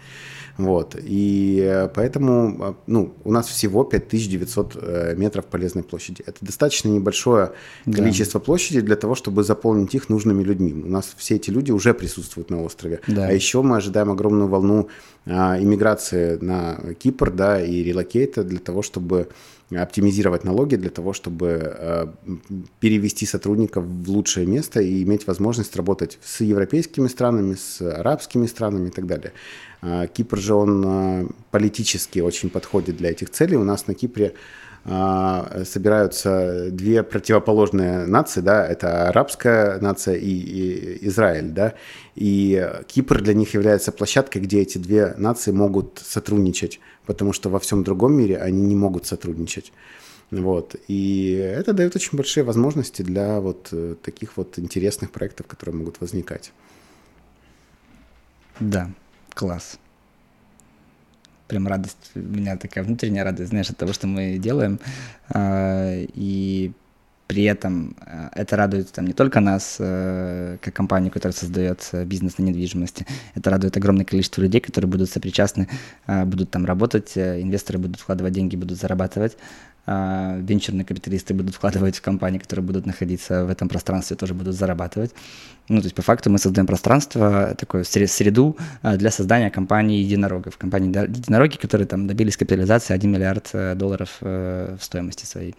Вот. 0.58 0.96
И 1.02 1.60
э, 1.62 1.88
поэтому 1.88 2.56
э, 2.60 2.74
ну, 2.86 3.14
у 3.24 3.32
нас 3.32 3.48
всего 3.48 3.84
5900 3.84 5.16
метров 5.16 5.46
полезной 5.46 5.82
площади. 5.82 6.22
Это 6.26 6.38
достаточно 6.40 6.88
небольшое 6.88 7.52
количество 7.84 8.40
да. 8.40 8.44
площади 8.44 8.80
для 8.80 8.96
того, 8.96 9.14
чтобы 9.14 9.42
заполнить 9.42 9.94
их 9.94 10.08
нужными 10.08 10.42
людьми. 10.42 10.72
У 10.72 10.88
нас 10.88 11.14
все 11.16 11.36
эти 11.36 11.50
люди 11.50 11.72
уже 11.72 11.94
присутствуют 11.94 12.50
на 12.50 12.62
острове. 12.62 13.00
Да. 13.06 13.28
А 13.28 13.32
еще 13.32 13.62
мы 13.62 13.76
ожидаем 13.76 14.10
огромную 14.10 14.48
волну 14.48 14.88
а, 15.26 15.58
иммиграции 15.58 16.36
на 16.40 16.78
Кипр 16.98 17.30
да, 17.30 17.62
и 17.62 17.82
релокейта 17.82 18.44
для 18.44 18.58
того, 18.58 18.82
чтобы 18.82 19.28
оптимизировать 19.70 20.44
налоги, 20.44 20.76
для 20.76 20.90
того, 20.90 21.14
чтобы 21.14 22.12
перевести 22.78 23.24
сотрудников 23.24 23.84
в 23.84 24.10
лучшее 24.10 24.46
место 24.46 24.80
и 24.80 25.02
иметь 25.02 25.26
возможность 25.26 25.74
работать 25.76 26.18
с 26.22 26.40
европейскими 26.42 27.08
странами, 27.08 27.54
с 27.54 27.80
арабскими 27.80 28.46
странами 28.46 28.88
и 28.88 28.90
так 28.90 29.06
далее. 29.06 29.32
А, 29.82 30.06
Кипр 30.06 30.38
же, 30.38 30.54
он 30.54 31.30
политически 31.50 32.20
очень 32.20 32.50
подходит 32.50 32.96
для 32.96 33.10
этих 33.10 33.30
целей. 33.30 33.56
У 33.56 33.64
нас 33.64 33.86
на 33.88 33.94
Кипре 33.94 34.34
а, 34.84 35.62
собираются 35.64 36.70
две 36.70 37.02
противоположные 37.02 38.06
нации, 38.06 38.40
да, 38.40 38.66
это 38.66 39.08
арабская 39.08 39.78
нация 39.80 40.14
и, 40.16 40.28
и 40.28 41.06
Израиль, 41.06 41.50
да, 41.50 41.74
и 42.16 42.68
Кипр 42.88 43.20
для 43.20 43.34
них 43.34 43.54
является 43.54 43.92
площадкой, 43.92 44.38
где 44.38 44.60
эти 44.60 44.78
две 44.78 45.14
нации 45.18 45.52
могут 45.52 46.00
сотрудничать, 46.04 46.80
потому 47.06 47.32
что 47.32 47.48
во 47.48 47.60
всем 47.60 47.84
другом 47.84 48.14
мире 48.14 48.38
они 48.38 48.62
не 48.62 48.74
могут 48.74 49.06
сотрудничать. 49.06 49.72
Вот. 50.32 50.76
И 50.88 51.32
это 51.34 51.74
дает 51.74 51.94
очень 51.94 52.16
большие 52.16 52.42
возможности 52.42 53.02
для 53.02 53.38
вот 53.38 53.68
э, 53.70 53.96
таких 54.02 54.36
вот 54.36 54.58
интересных 54.58 55.10
проектов, 55.10 55.46
которые 55.46 55.76
могут 55.76 56.00
возникать. 56.00 56.52
Да, 58.58 58.90
класс. 59.34 59.78
Прям 61.48 61.68
радость, 61.68 62.10
у 62.14 62.20
меня 62.20 62.56
такая 62.56 62.84
внутренняя 62.84 63.24
радость, 63.24 63.50
знаешь, 63.50 63.70
от 63.70 63.76
того, 63.76 63.92
что 63.92 64.06
мы 64.06 64.38
делаем. 64.38 64.80
А, 65.28 65.92
и 66.14 66.72
при 67.26 67.44
этом 67.44 67.96
это 68.34 68.56
радует 68.56 68.92
там, 68.92 69.06
не 69.06 69.14
только 69.14 69.40
нас, 69.40 69.76
как 69.78 70.74
компанию, 70.74 71.10
которая 71.10 71.34
создает 71.34 71.88
бизнес 72.04 72.36
на 72.36 72.42
недвижимости, 72.42 73.06
это 73.34 73.48
радует 73.48 73.74
огромное 73.74 74.04
количество 74.04 74.42
людей, 74.42 74.60
которые 74.60 74.90
будут 74.90 75.08
сопричастны, 75.08 75.66
будут 76.06 76.50
там 76.50 76.66
работать, 76.66 77.16
инвесторы 77.16 77.78
будут 77.78 78.00
вкладывать 78.00 78.34
деньги, 78.34 78.56
будут 78.56 78.78
зарабатывать, 78.78 79.38
а, 79.38 79.71
венчурные 79.86 80.84
капиталисты 80.84 81.34
будут 81.34 81.56
вкладывать 81.56 81.96
в 81.96 82.02
компании, 82.02 82.38
которые 82.38 82.64
будут 82.64 82.86
находиться 82.86 83.44
в 83.44 83.50
этом 83.50 83.68
пространстве, 83.68 84.16
тоже 84.16 84.32
будут 84.32 84.54
зарабатывать. 84.54 85.12
Ну, 85.68 85.80
то 85.80 85.84
есть 85.86 85.94
по 85.94 86.02
факту 86.02 86.30
мы 86.30 86.38
создаем 86.38 86.66
пространство, 86.66 87.54
такую 87.58 87.84
среду 87.84 88.56
а, 88.82 88.96
для 88.96 89.10
создания 89.10 89.50
компании 89.50 90.00
единорогов. 90.00 90.58
Компании 90.58 90.88
единороги, 90.88 91.56
которые 91.56 91.86
там 91.86 92.06
добились 92.06 92.36
капитализации 92.36 92.94
1 92.94 93.10
миллиард 93.10 93.50
э, 93.52 93.74
долларов 93.74 94.18
э, 94.20 94.76
в 94.78 94.84
стоимости 94.84 95.24
своей. 95.24 95.54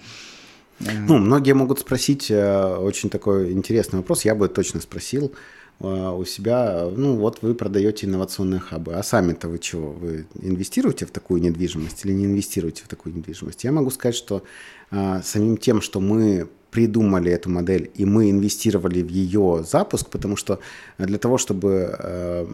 Ну, 0.79 1.17
многие 1.17 1.53
могут 1.53 1.79
спросить 1.79 2.29
э, 2.29 2.75
очень 2.77 3.09
такой 3.09 3.53
интересный 3.53 3.97
вопрос, 3.97 4.25
я 4.25 4.35
бы 4.35 4.47
точно 4.49 4.81
спросил, 4.81 5.31
а, 5.31 5.37
у 5.79 6.23
себя, 6.25 6.89
ну 6.95 7.17
вот 7.17 7.39
вы 7.41 7.55
продаете 7.55 8.05
инновационные 8.07 8.59
хабы, 8.59 8.93
а 8.93 9.03
сами-то 9.03 9.49
вы 9.49 9.59
чего? 9.59 9.91
Вы 9.91 10.25
инвестируете 10.41 11.05
в 11.05 11.11
такую 11.11 11.41
недвижимость 11.41 12.05
или 12.05 12.13
не 12.13 12.25
инвестируете 12.25 12.83
в 12.83 12.87
такую 12.87 13.15
недвижимость? 13.15 13.63
Я 13.63 13.71
могу 13.71 13.89
сказать, 13.89 14.15
что 14.15 14.43
а, 14.91 15.21
самим 15.21 15.57
тем, 15.57 15.81
что 15.81 15.99
мы 15.99 16.47
придумали 16.71 17.31
эту 17.31 17.49
модель 17.49 17.91
и 17.93 18.05
мы 18.05 18.31
инвестировали 18.31 19.01
в 19.01 19.09
ее 19.09 19.63
запуск, 19.69 20.09
потому 20.09 20.35
что 20.35 20.59
для 20.97 21.17
того, 21.17 21.37
чтобы 21.37 21.95
а, 21.99 22.47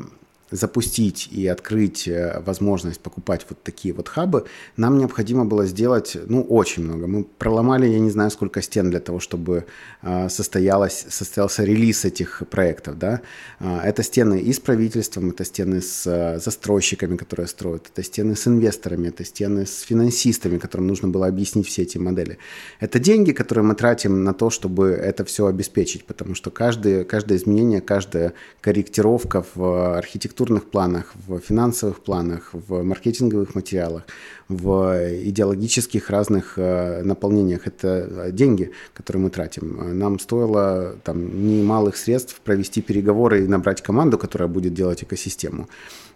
запустить 0.51 1.27
и 1.31 1.47
открыть 1.47 2.07
э, 2.07 2.41
возможность 2.45 2.99
покупать 2.99 3.45
вот 3.49 3.62
такие 3.63 3.93
вот 3.93 4.09
хабы, 4.09 4.45
нам 4.77 4.97
необходимо 4.97 5.45
было 5.45 5.65
сделать, 5.65 6.17
ну, 6.27 6.41
очень 6.41 6.83
много. 6.83 7.07
Мы 7.07 7.23
проломали, 7.23 7.88
я 7.88 7.99
не 7.99 8.09
знаю, 8.09 8.31
сколько 8.31 8.62
стен 8.62 8.89
для 8.89 8.99
того, 8.99 9.19
чтобы 9.19 9.65
э, 10.01 10.29
состоялось, 10.29 11.05
состоялся 11.09 11.63
релиз 11.63 12.05
этих 12.05 12.43
проектов, 12.49 12.97
да. 12.97 13.21
А, 13.59 13.81
это 13.83 14.03
стены 14.03 14.39
и 14.39 14.51
с 14.53 14.59
правительством, 14.59 15.29
это 15.29 15.45
стены 15.45 15.81
с 15.81 16.07
э, 16.07 16.39
застройщиками, 16.39 17.17
которые 17.17 17.47
строят, 17.47 17.89
это 17.93 18.03
стены 18.03 18.35
с 18.35 18.47
инвесторами, 18.47 19.09
это 19.09 19.23
стены 19.23 19.65
с 19.65 19.81
финансистами, 19.81 20.57
которым 20.57 20.88
нужно 20.88 21.07
было 21.09 21.27
объяснить 21.27 21.67
все 21.67 21.83
эти 21.83 21.97
модели. 21.97 22.38
Это 22.79 22.99
деньги, 22.99 23.31
которые 23.31 23.63
мы 23.63 23.75
тратим 23.75 24.23
на 24.23 24.33
то, 24.33 24.49
чтобы 24.49 24.89
это 24.89 25.23
все 25.25 25.45
обеспечить, 25.45 26.05
потому 26.05 26.35
что 26.35 26.49
каждое, 26.49 27.03
каждое 27.03 27.38
изменение, 27.38 27.81
каждая 27.81 28.33
корректировка 28.62 29.45
в 29.55 29.97
архитектуре 29.97 30.38
архитектурных 30.39 30.63
планах, 30.71 31.13
в 31.28 31.39
финансовых 31.39 31.99
планах, 31.99 32.49
в 32.54 32.84
маркетинговых 32.84 33.56
материалах, 33.56 34.04
в 34.49 34.95
идеологических 35.23 36.10
разных 36.10 36.54
э, 36.58 37.04
наполнениях. 37.04 37.67
Это 37.67 38.30
деньги, 38.32 38.71
которые 38.93 39.21
мы 39.23 39.30
тратим. 39.30 39.99
Нам 39.99 40.19
стоило 40.19 40.95
там, 41.04 41.17
немалых 41.47 41.97
средств 41.97 42.39
провести 42.45 42.82
переговоры 42.82 43.43
и 43.43 43.47
набрать 43.47 43.82
команду, 43.82 44.17
которая 44.17 44.49
будет 44.49 44.73
делать 44.73 45.04
экосистему. 45.04 45.67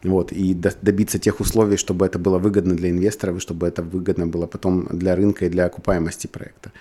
Вот, 0.03 0.31
и 0.31 0.53
добиться 0.81 1.19
тех 1.19 1.39
условий, 1.39 1.77
чтобы 1.77 2.05
это 2.05 2.19
было 2.19 2.37
выгодно 2.37 2.75
для 2.75 2.89
инвесторов, 2.89 3.37
и 3.37 3.39
чтобы 3.39 3.67
это 3.67 3.81
выгодно 3.81 4.27
было 4.27 4.47
потом 4.47 4.87
для 4.91 5.15
рынка 5.15 5.45
и 5.45 5.49
для 5.49 5.65
окупаемости 5.65 6.27
проекта. 6.27 6.71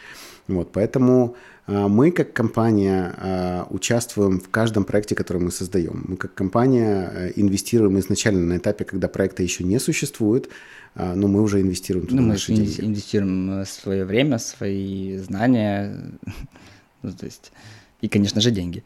Вот, 0.49 0.73
поэтому 0.73 1.37
э, 1.67 1.87
мы 1.87 2.11
как 2.11 2.33
компания 2.33 3.15
э, 3.17 3.65
участвуем 3.71 4.41
в 4.41 4.49
каждом 4.49 4.85
проекте, 4.85 5.15
который 5.15 5.39
мы 5.39 5.51
создаем. 5.51 6.05
Мы 6.09 6.17
как 6.17 6.35
компания 6.35 7.11
э, 7.13 7.33
инвестируем 7.37 7.99
изначально 7.99 8.41
на 8.41 8.57
этапе, 8.59 8.85
когда 8.85 9.09
проекта 9.09 9.43
еще 9.43 9.65
не 9.65 9.79
существует, 9.79 10.49
но 10.95 11.27
мы 11.27 11.41
уже 11.41 11.63
инвестируем 11.63 12.07
туда 12.07 12.21
ну, 12.21 12.27
мы 12.27 12.35
наши 12.35 12.53
деньги. 12.53 12.81
инвестируем 12.83 13.65
свое 13.65 14.05
время, 14.05 14.39
свои 14.39 15.17
знания, 15.17 15.97
ну, 17.03 17.13
то 17.13 17.25
есть, 17.25 17.51
и, 18.03 18.09
конечно 18.09 18.43
же, 18.43 18.51
деньги. 18.51 18.85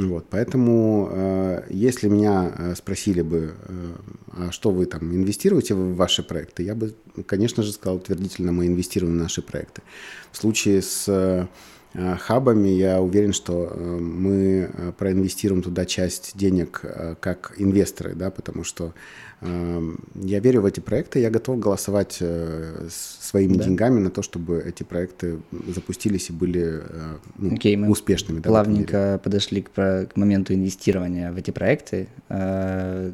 Вот, 0.00 0.26
поэтому, 0.30 1.08
э, 1.10 1.62
если 1.70 2.08
меня 2.08 2.52
э, 2.56 2.74
спросили 2.76 3.20
бы, 3.22 3.54
э, 3.66 3.92
а 4.32 4.52
что 4.52 4.70
вы 4.70 4.86
там 4.86 5.12
инвестируете 5.12 5.74
в 5.74 5.96
ваши 5.96 6.22
проекты, 6.22 6.62
я 6.62 6.76
бы, 6.76 6.94
конечно 7.26 7.64
же, 7.64 7.72
сказал 7.72 7.96
утвердительно, 7.96 8.52
мы 8.52 8.68
инвестируем 8.68 9.14
в 9.14 9.22
наши 9.22 9.42
проекты. 9.42 9.82
В 10.30 10.36
случае 10.36 10.82
с 10.82 11.48
хабами, 11.94 12.68
я 12.68 13.00
уверен, 13.00 13.32
что 13.32 13.74
мы 13.98 14.70
проинвестируем 14.98 15.62
туда 15.62 15.86
часть 15.86 16.36
денег 16.36 16.82
как 17.20 17.54
инвесторы, 17.56 18.14
да, 18.14 18.30
потому 18.30 18.62
что 18.62 18.92
я 19.40 20.40
верю 20.40 20.62
в 20.62 20.66
эти 20.66 20.80
проекты, 20.80 21.20
я 21.20 21.30
готов 21.30 21.60
голосовать 21.60 22.18
э, 22.20 22.88
своими 22.90 23.56
да. 23.56 23.64
деньгами 23.64 24.00
на 24.00 24.10
то, 24.10 24.22
чтобы 24.22 24.60
эти 24.66 24.82
проекты 24.82 25.38
запустились 25.68 26.30
и 26.30 26.32
были 26.32 26.82
э, 26.82 27.16
ну, 27.36 27.54
Окей, 27.54 27.76
мы 27.76 27.88
успешными. 27.88 28.40
Да, 28.40 28.48
плавненько 28.48 29.20
подошли 29.22 29.62
к, 29.62 29.70
к 29.72 30.16
моменту 30.16 30.54
инвестирования 30.54 31.30
в 31.30 31.36
эти 31.36 31.52
проекты. 31.52 32.08
Э, 32.28 33.12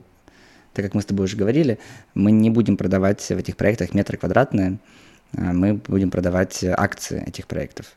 так 0.73 0.85
как 0.85 0.95
мы 0.95 1.03
с 1.03 1.05
тобой 1.05 1.27
уже 1.27 1.37
говорили, 1.37 1.79
мы 2.15 2.33
не 2.33 2.49
будем 2.49 2.79
продавать 2.79 3.21
в 3.21 3.37
этих 3.37 3.57
проектах 3.57 3.93
метры 3.95 4.17
квадратные, 4.17 4.79
мы 5.33 5.75
будем 5.75 6.11
продавать 6.11 6.65
акции 6.65 7.23
этих 7.27 7.47
проектов. 7.47 7.97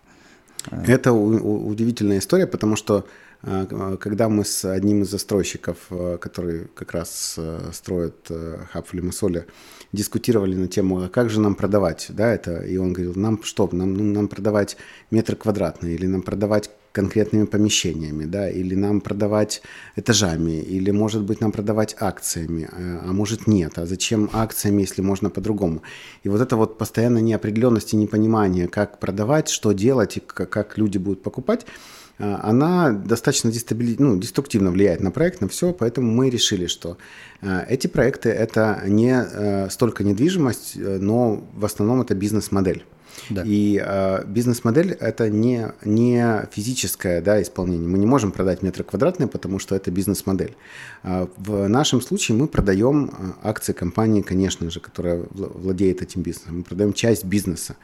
Это 0.70 1.12
удивительная 1.12 2.20
история, 2.20 2.46
потому 2.46 2.76
что 2.76 3.08
когда 3.42 4.30
мы 4.30 4.44
с 4.44 4.66
одним 4.66 5.04
из 5.04 5.12
застройщиков, 5.12 5.78
э, 5.92 6.18
который 6.20 6.68
как 6.74 6.94
раз 6.94 7.36
э, 7.38 7.70
строит 7.72 8.16
э, 8.30 8.60
хаб 8.72 8.88
в 8.88 8.94
Лимассоле, 8.94 9.46
дискутировали 9.94 10.56
на 10.56 10.68
тему, 10.68 11.04
а 11.04 11.08
как 11.10 11.30
же 11.30 11.40
нам 11.40 11.56
продавать, 11.56 12.08
да, 12.10 12.34
это, 12.34 12.60
и 12.62 12.78
он 12.78 12.94
говорил, 12.94 13.14
нам 13.16 13.42
что, 13.44 13.70
нам, 13.72 13.94
ну, 13.94 14.04
нам 14.04 14.28
продавать 14.28 14.76
метр 15.12 15.36
квадратный, 15.36 15.94
или 15.94 16.08
нам 16.08 16.24
продавать 16.24 16.72
конкретными 16.92 17.46
помещениями, 17.46 18.26
да, 18.26 18.50
или 18.50 18.74
нам 18.74 19.02
продавать 19.02 19.62
этажами, 19.96 20.60
или, 20.60 20.90
может 20.90 21.22
быть, 21.22 21.40
нам 21.40 21.52
продавать 21.52 21.96
акциями, 22.00 22.68
а 22.74 23.14
может 23.14 23.46
нет, 23.46 23.78
а 23.78 23.86
зачем 23.86 24.32
акциями, 24.34 24.82
если 24.82 25.04
можно 25.04 25.30
по-другому. 25.30 25.84
И 26.24 26.30
вот 26.30 26.42
это 26.42 26.56
вот 26.56 26.80
постоянная 26.80 27.22
неопределенность 27.22 27.94
и 27.94 27.98
непонимание, 27.98 28.68
как 28.68 29.00
продавать, 29.00 29.48
что 29.48 29.74
делать 29.74 30.18
и 30.18 30.22
как 30.22 30.80
люди 30.80 30.98
будут 30.98 31.22
покупать, 31.22 31.68
а, 31.68 31.97
она 32.20 32.92
достаточно 32.92 33.52
дестабили... 33.52 33.96
ну, 34.00 34.18
деструктивно 34.18 34.72
влияет 34.72 35.02
на 35.02 35.12
проект, 35.12 35.42
на 35.42 35.48
все, 35.48 35.72
поэтому 35.72 36.12
мы 36.12 36.30
решили, 36.30 36.68
что 36.68 36.98
а, 37.42 37.66
эти 37.70 37.88
проекты– 37.88 38.30
это 38.32 38.82
не 38.86 39.14
э, 39.14 39.70
столько 39.70 40.04
недвижимость, 40.04 40.74
э, 40.76 40.98
но 41.00 41.48
в 41.54 41.66
основном 41.66 42.02
это 42.02 42.16
бизнес-модель. 42.16 42.86
Да. 43.30 43.44
И 43.46 43.82
э, 43.84 44.24
бизнес-модель 44.26 44.92
это 44.92 45.30
не, 45.30 45.68
не 45.84 46.48
физическое 46.52 47.22
да, 47.22 47.42
исполнение. 47.42 47.88
Мы 47.88 47.98
не 47.98 48.06
можем 48.06 48.32
продать 48.32 48.62
метры 48.62 48.84
квадратные, 48.84 49.28
потому 49.28 49.60
что 49.60 49.76
это 49.76 49.92
бизнес-модель. 49.92 50.56
Э, 51.04 51.28
в 51.38 51.68
нашем 51.68 52.02
случае 52.02 52.38
мы 52.38 52.48
продаем 52.48 53.12
а, 53.44 53.50
акции 53.50 53.74
компании, 53.74 54.22
конечно 54.22 54.70
же, 54.70 54.80
которая 54.80 55.24
владеет 55.32 56.02
этим 56.02 56.22
бизнесом. 56.22 56.58
Мы 56.58 56.64
продаем 56.64 56.94
часть 56.94 57.26
бизнеса. 57.26 57.76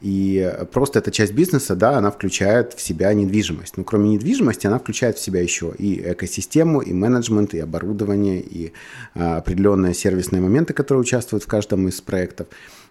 И 0.00 0.52
просто 0.72 0.98
эта 0.98 1.10
часть 1.10 1.32
бизнеса, 1.32 1.76
да, 1.76 1.98
она 1.98 2.10
включает 2.10 2.74
в 2.74 2.80
себя 2.80 3.12
недвижимость. 3.12 3.76
Но 3.76 3.84
кроме 3.84 4.10
недвижимости, 4.10 4.66
она 4.66 4.78
включает 4.78 5.18
в 5.18 5.22
себя 5.22 5.40
еще 5.42 5.72
и 5.78 6.00
экосистему, 6.12 6.80
и 6.80 6.92
менеджмент, 6.92 7.54
и 7.54 7.60
оборудование, 7.60 8.40
и 8.40 8.72
э, 9.14 9.36
определенные 9.36 9.94
сервисные 9.94 10.40
моменты, 10.40 10.72
которые 10.72 11.02
участвуют 11.02 11.44
в 11.44 11.46
каждом 11.46 11.88
из 11.88 12.00
проектов. 12.00 12.46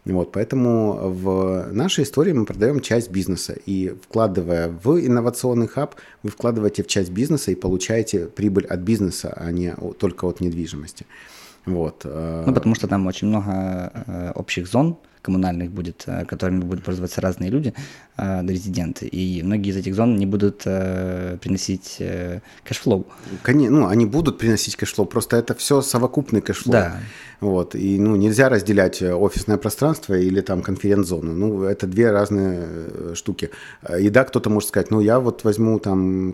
Вот, 0.06 0.32
поэтому 0.32 0.94
в 0.94 1.72
нашей 1.72 2.04
истории 2.04 2.32
мы 2.32 2.46
продаем 2.46 2.80
часть 2.80 3.12
бизнеса. 3.12 3.58
И 3.66 3.94
вкладывая 4.02 4.70
в 4.70 5.00
инновационный 5.06 5.68
хаб, 5.68 5.96
вы 6.24 6.30
вкладываете 6.30 6.84
в 6.84 6.88
часть 6.88 7.12
бизнеса 7.12 7.52
и 7.52 7.56
получаете 7.56 8.28
прибыль 8.28 8.66
от 8.66 8.80
бизнеса, 8.80 9.34
а 9.36 9.52
не 9.52 9.74
только 10.00 10.26
от 10.26 10.40
недвижимости. 10.40 11.06
Вот. 11.66 12.04
Э, 12.06 12.44
ну, 12.48 12.54
потому 12.54 12.76
что 12.76 12.88
там 12.88 13.06
очень 13.08 13.28
много 13.28 13.92
э, 14.08 14.32
общих 14.36 14.68
зон, 14.68 14.98
коммунальных 15.22 15.72
будет, 15.72 16.04
э, 16.08 16.26
которыми 16.26 16.62
будут 16.62 16.84
пользоваться 16.84 17.22
разные 17.22 17.50
люди, 17.50 17.74
э, 18.18 18.48
резиденты, 18.48 19.08
и 19.08 19.44
многие 19.44 19.72
из 19.72 19.78
этих 19.78 19.96
зон 19.96 20.16
не 20.18 20.26
будут 20.26 20.62
э, 20.66 21.38
приносить 21.42 22.02
cash 22.64 22.83
flow. 22.83 23.06
Конечно, 23.44 23.80
ну, 23.80 23.88
они 23.88 24.06
будут 24.06 24.38
приносить 24.38 24.76
cash 24.76 24.90
flow, 24.90 25.08
просто 25.08 25.38
это 25.38 25.54
все 25.56 25.82
совокупный 25.82 26.42
cash 26.42 26.56
flow. 26.56 26.74
Да. 26.74 27.00
Вот, 27.40 27.76
и, 27.76 28.00
ну, 28.00 28.16
нельзя 28.16 28.50
разделять 28.50 29.04
офисное 29.04 29.58
пространство 29.58 30.16
или 30.16 30.42
там 30.42 30.62
конференц-зону, 30.62 31.34
ну, 31.34 31.64
это 31.64 31.86
две 31.86 32.12
разные 32.12 33.14
штуки. 33.14 33.52
И 34.00 34.10
да, 34.10 34.24
кто-то 34.24 34.50
может 34.50 34.70
сказать, 34.70 34.92
ну, 34.92 35.02
я 35.02 35.20
вот 35.20 35.44
возьму 35.44 35.80
там 35.80 36.34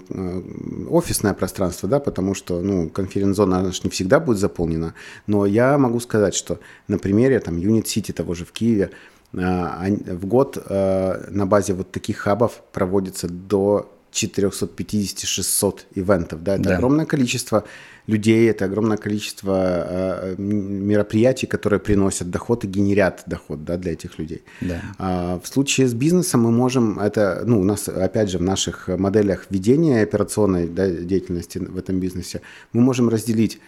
офисное 0.90 1.34
пространство, 1.34 1.90
да, 1.90 2.00
потому 2.00 2.36
что, 2.36 2.62
ну, 2.62 2.90
конференц-зона, 2.90 3.60
она 3.60 3.72
же 3.72 3.82
не 3.84 3.90
всегда 3.90 4.20
будет 4.22 4.38
заполнена, 4.38 4.94
но 5.28 5.46
я 5.46 5.78
могу 5.78 6.00
сказать, 6.00 6.36
что 6.36 6.60
на 6.88 6.98
примере 6.98 7.40
там 7.40 7.58
Unit 7.58 7.84
City 7.84 8.14
того 8.14 8.34
же 8.34 8.46
в 8.46 8.52
Киеве, 8.54 8.73
а, 8.82 9.86
в 10.22 10.26
год 10.26 10.58
а, 10.66 11.26
на 11.30 11.46
базе 11.46 11.74
вот 11.74 11.92
таких 11.92 12.18
хабов 12.18 12.62
проводится 12.72 13.28
до 13.28 13.90
450-600 14.14 15.80
ивентов. 15.96 16.44
Да? 16.44 16.56
Это 16.56 16.64
Да. 16.70 16.76
огромное 16.76 17.06
количество 17.06 17.64
людей, 18.08 18.50
это 18.50 18.66
огромное 18.66 18.98
количество 18.98 20.36
м- 20.38 20.88
мероприятий, 20.88 21.48
которые 21.48 21.80
приносят 21.80 22.30
доход 22.30 22.64
и 22.66 22.68
генерят 22.68 23.24
доход 23.26 23.64
да, 23.64 23.78
для 23.78 23.94
этих 23.94 24.20
людей. 24.20 24.44
Да. 24.62 24.82
А 25.00 25.40
в 25.40 25.48
случае 25.48 25.88
с 25.88 25.94
бизнесом 25.94 26.42
мы 26.44 26.52
можем, 26.52 27.00
это, 27.00 27.44
ну, 27.46 27.62
у 27.62 27.64
нас, 27.64 27.88
опять 27.90 28.30
же, 28.30 28.38
в 28.38 28.42
наших 28.42 28.88
моделях 28.88 29.48
ведения 29.50 30.04
операционной 30.04 30.68
да, 30.68 30.88
деятельности 30.90 31.58
в 31.60 31.78
этом 31.78 32.00
бизнесе, 32.00 32.42
мы 32.74 32.82
можем 32.82 33.10
разделить 33.10 33.58
а, 33.58 33.64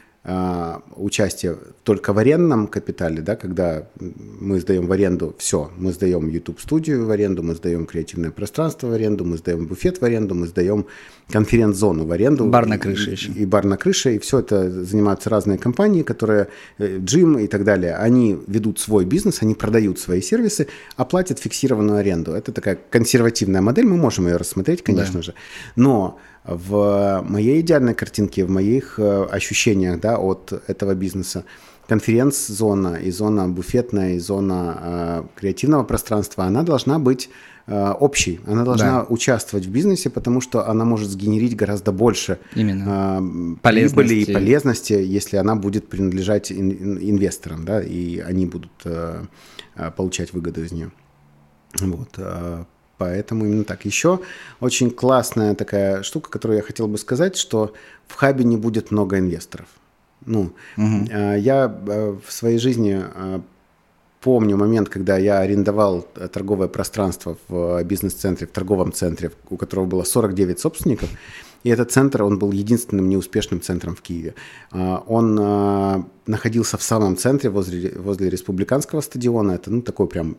участие 0.95 1.57
только 1.83 2.11
в 2.13 2.17
арендном 2.17 2.67
капитале, 2.67 3.21
да, 3.21 3.35
когда 3.35 3.88
мы 4.39 4.59
сдаем 4.59 4.88
в 4.88 4.91
аренду 4.91 5.35
все, 5.38 5.69
мы 5.77 5.91
сдаем 5.93 6.27
YouTube-студию 6.27 7.05
в 7.05 7.11
аренду, 7.11 7.43
мы 7.43 7.53
сдаем 7.53 7.85
креативное 7.85 8.31
пространство 8.31 8.88
в 8.88 8.93
аренду, 8.93 9.23
мы 9.23 9.38
сдаем 9.38 9.67
буфет 9.67 10.01
в 10.01 10.03
аренду, 10.05 10.33
мы 10.33 10.47
сдаем 10.47 10.88
конференц-зону 11.29 12.05
в 12.05 12.11
аренду. 12.11 12.45
Бар 12.45 12.65
на 12.65 12.75
И- 12.75 12.77
крыше 12.79 13.11
еще. 13.11 13.31
И 13.33 13.45
бар 13.45 13.65
на 13.65 13.77
крыше, 13.77 14.15
и 14.15 14.19
все 14.19 14.39
это 14.39 14.83
занимаются 14.83 15.29
разные 15.29 15.59
компании, 15.59 16.01
которые, 16.01 16.47
э, 16.79 16.97
джим 16.97 17.38
и 17.38 17.47
так 17.47 17.63
далее, 17.63 17.95
они 17.95 18.35
ведут 18.47 18.79
свой 18.79 19.05
бизнес, 19.05 19.43
они 19.43 19.53
продают 19.53 19.99
свои 19.99 20.21
сервисы, 20.21 20.67
оплатят 20.97 21.38
фиксированную 21.38 21.99
аренду. 21.99 22.31
Это 22.31 22.51
такая 22.51 22.79
консервативная 22.89 23.61
модель, 23.61 23.85
мы 23.85 23.97
можем 23.97 24.25
ее 24.27 24.38
рассмотреть, 24.38 24.81
конечно 24.81 25.21
же. 25.21 25.35
Но 25.75 26.17
в 26.47 27.23
моей 27.27 27.62
идеальной 27.62 27.93
картинке, 27.95 28.45
в 28.45 28.49
моих 28.49 28.99
э, 28.99 29.23
ощущениях 29.31 29.99
да, 29.99 30.17
от 30.17 30.53
этого 30.67 30.93
бизнеса, 30.95 31.43
конференц-зона 31.88 32.95
и 32.95 33.12
зона 33.12 33.47
буфетная, 33.47 34.15
и 34.15 34.19
зона 34.19 34.77
э, 34.81 35.23
креативного 35.39 35.84
пространства, 35.84 36.43
она 36.45 36.63
должна 36.63 36.99
быть 36.99 37.29
э, 37.67 37.91
общей, 37.99 38.39
она 38.47 38.63
должна 38.63 38.91
Да. 39.01 39.05
участвовать 39.10 39.65
в 39.65 39.71
бизнесе, 39.71 40.10
потому 40.10 40.41
что 40.41 40.67
она 40.69 40.86
может 40.86 41.10
сгенерить 41.10 41.55
гораздо 41.55 41.91
больше 41.91 42.38
Именно. 42.55 42.86
а, 42.88 43.21
Полезности. 43.62 43.95
прибыли 43.95 44.15
и 44.23 44.34
полезности, 44.34 44.93
если 44.93 45.38
она 45.38 45.55
будет 45.55 45.88
принадлежать 45.89 46.51
ин- 46.51 46.71
ин- 46.71 46.99
инвесторам, 47.01 47.65
да, 47.65 47.81
и 47.81 48.19
они 48.19 48.45
будут 48.45 48.71
э, 48.86 49.23
э, 49.75 49.91
получать 49.91 50.34
выгоду 50.34 50.63
из 50.63 50.71
нее. 50.71 50.91
Вот. 51.81 52.10
э, 52.17 52.65
Поэтому 52.97 53.45
именно 53.45 53.63
так. 53.63 53.86
Еще 53.86 54.19
очень 54.60 54.91
классная 54.91 55.55
такая 55.55 56.03
штука, 56.03 56.29
которую 56.29 56.58
я 56.58 56.63
хотел 56.63 56.88
бы 56.88 56.97
сказать, 56.97 57.36
что 57.36 57.73
в 58.08 58.15
хабе 58.15 58.43
не 58.45 58.58
будет 58.58 58.91
много 58.91 59.17
инвесторов. 59.17 59.67
Ну, 60.25 60.53
э, 60.77 61.39
я 61.39 61.65
э, 61.88 62.15
в 62.25 62.31
своей 62.31 62.58
жизни 62.58 63.03
э, 63.03 63.41
помню 64.21 64.58
момент, 64.58 64.89
когда 64.89 65.17
я 65.17 65.39
арендовал 65.39 66.08
э, 66.15 66.27
торговое 66.27 66.67
пространство 66.67 67.38
в 67.47 67.84
бизнес-центре, 67.84 68.47
в 68.47 68.51
торговом 68.51 68.91
центре, 68.91 69.31
у 69.49 69.58
которого 69.58 69.86
было 69.86 70.03
49 70.03 70.60
собственников. 70.60 71.10
И 71.63 71.69
этот 71.69 71.91
центр, 71.91 72.23
он 72.23 72.39
был 72.39 72.51
единственным 72.51 73.10
неуспешным 73.10 73.60
центром 73.60 73.95
в 73.95 74.01
Киеве. 74.01 74.36
А, 74.71 75.03
Он 75.08 76.05
находился 76.27 76.77
в 76.77 76.84
самом 76.84 77.17
центре, 77.17 77.49
возле, 77.49 77.91
возле 77.97 78.29
республиканского 78.29 79.01
стадиона. 79.01 79.53
Это, 79.53 79.71
ну, 79.71 79.81
такой 79.81 80.08
прям 80.08 80.38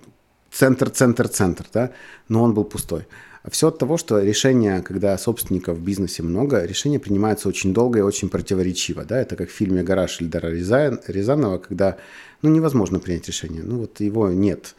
центр, 0.57 0.90
центр, 0.90 1.29
центр, 1.29 1.66
да, 1.73 1.90
но 2.29 2.42
он 2.42 2.55
был 2.55 2.64
пустой. 2.64 3.07
Все 3.51 3.69
от 3.69 3.79
того, 3.79 3.97
что 3.97 4.19
решения, 4.21 4.83
когда 4.83 5.16
собственников 5.19 5.79
в 5.79 5.83
бизнесе 5.83 6.23
много, 6.23 6.64
решения 6.64 6.99
принимаются 6.99 7.49
очень 7.49 7.73
долго 7.73 8.01
и 8.01 8.03
очень 8.03 8.29
противоречиво. 8.29 9.05
Да? 9.05 9.21
Это 9.21 9.37
как 9.37 9.51
в 9.51 9.53
фильме 9.53 9.85
«Гараж» 9.85 10.21
Ильдара 10.21 10.51
Ряза- 10.51 11.01
Рязанова, 11.07 11.59
когда 11.59 11.97
ну, 12.42 12.51
невозможно 12.51 12.99
принять 12.99 13.29
решение, 13.29 13.62
ну 13.62 13.79
вот 13.79 14.01
его 14.01 14.31
нет. 14.31 14.75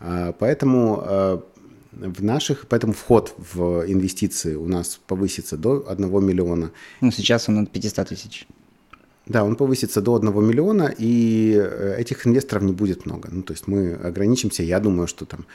А, 0.00 0.32
Поэтому 0.32 1.02
а, 1.02 1.42
в 1.92 2.22
наших, 2.22 2.66
поэтому 2.68 2.92
вход 2.92 3.34
в 3.54 3.84
инвестиции 3.86 4.54
у 4.54 4.66
нас 4.66 5.00
повысится 5.06 5.56
до 5.56 5.86
1 5.88 6.24
миллиона. 6.24 6.72
Ну, 7.00 7.10
сейчас 7.10 7.48
он 7.48 7.58
от 7.60 7.70
500 7.70 8.08
тысяч. 8.08 8.46
Да, 9.30 9.44
он 9.44 9.54
повысится 9.54 10.00
до 10.00 10.16
1 10.16 10.28
миллиона, 10.44 10.92
и 10.98 11.54
э, 11.56 11.94
этих 11.98 12.26
инвесторов 12.26 12.64
не 12.64 12.72
будет 12.72 13.06
много. 13.06 13.28
Ну, 13.30 13.42
то 13.42 13.52
есть 13.52 13.68
мы 13.68 13.94
ограничимся, 13.94 14.64
я 14.64 14.80
думаю, 14.80 15.06
что 15.06 15.24
там 15.24 15.46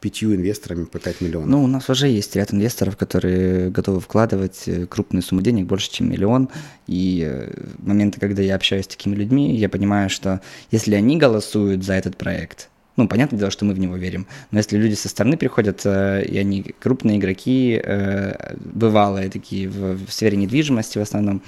пятью 0.00 0.32
инвесторами 0.32 0.84
по 0.84 1.00
5 1.00 1.20
миллионов. 1.22 1.48
Ну, 1.48 1.64
у 1.64 1.66
нас 1.66 1.90
уже 1.90 2.06
есть 2.06 2.36
ряд 2.36 2.54
инвесторов, 2.54 2.96
которые 2.96 3.70
готовы 3.70 3.98
вкладывать 3.98 4.62
э, 4.66 4.86
крупную 4.86 5.24
сумму 5.24 5.42
денег, 5.42 5.66
больше, 5.66 5.90
чем 5.90 6.08
миллион. 6.08 6.50
И 6.86 7.26
э, 7.28 7.50
моменты, 7.78 8.20
когда 8.20 8.42
я 8.42 8.54
общаюсь 8.54 8.84
с 8.84 8.88
такими 8.88 9.16
людьми, 9.16 9.56
я 9.56 9.68
понимаю, 9.68 10.08
что 10.08 10.40
если 10.70 10.94
они 10.94 11.18
голосуют 11.18 11.82
за 11.82 11.94
этот 11.94 12.16
проект, 12.16 12.68
ну, 12.96 13.08
понятное 13.08 13.40
дело, 13.40 13.50
что 13.50 13.64
мы 13.64 13.74
в 13.74 13.80
него 13.80 13.96
верим, 13.96 14.28
но 14.52 14.58
если 14.58 14.78
люди 14.78 14.94
со 14.94 15.08
стороны 15.08 15.36
приходят, 15.36 15.80
э, 15.84 16.24
и 16.24 16.38
они 16.38 16.62
крупные 16.78 17.18
игроки, 17.18 17.80
э, 17.82 18.54
бывалые 18.60 19.30
такие 19.30 19.68
в, 19.68 20.06
в 20.06 20.12
сфере 20.12 20.36
недвижимости 20.36 20.98
в 20.98 21.02
основном, 21.02 21.42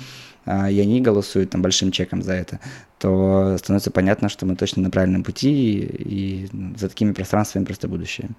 и 0.48 0.80
они 0.80 1.00
голосуют 1.00 1.50
там 1.50 1.62
большим 1.62 1.92
чеком 1.92 2.22
за 2.22 2.32
это, 2.32 2.60
то 2.98 3.56
становится 3.58 3.90
понятно, 3.90 4.28
что 4.28 4.46
мы 4.46 4.56
точно 4.56 4.82
на 4.82 4.90
правильном 4.90 5.22
пути, 5.22 5.50
и, 5.50 6.44
и 6.44 6.48
за 6.78 6.88
такими 6.88 7.12
пространствами 7.12 7.64
просто 7.64 7.88
будущее. 7.88 8.30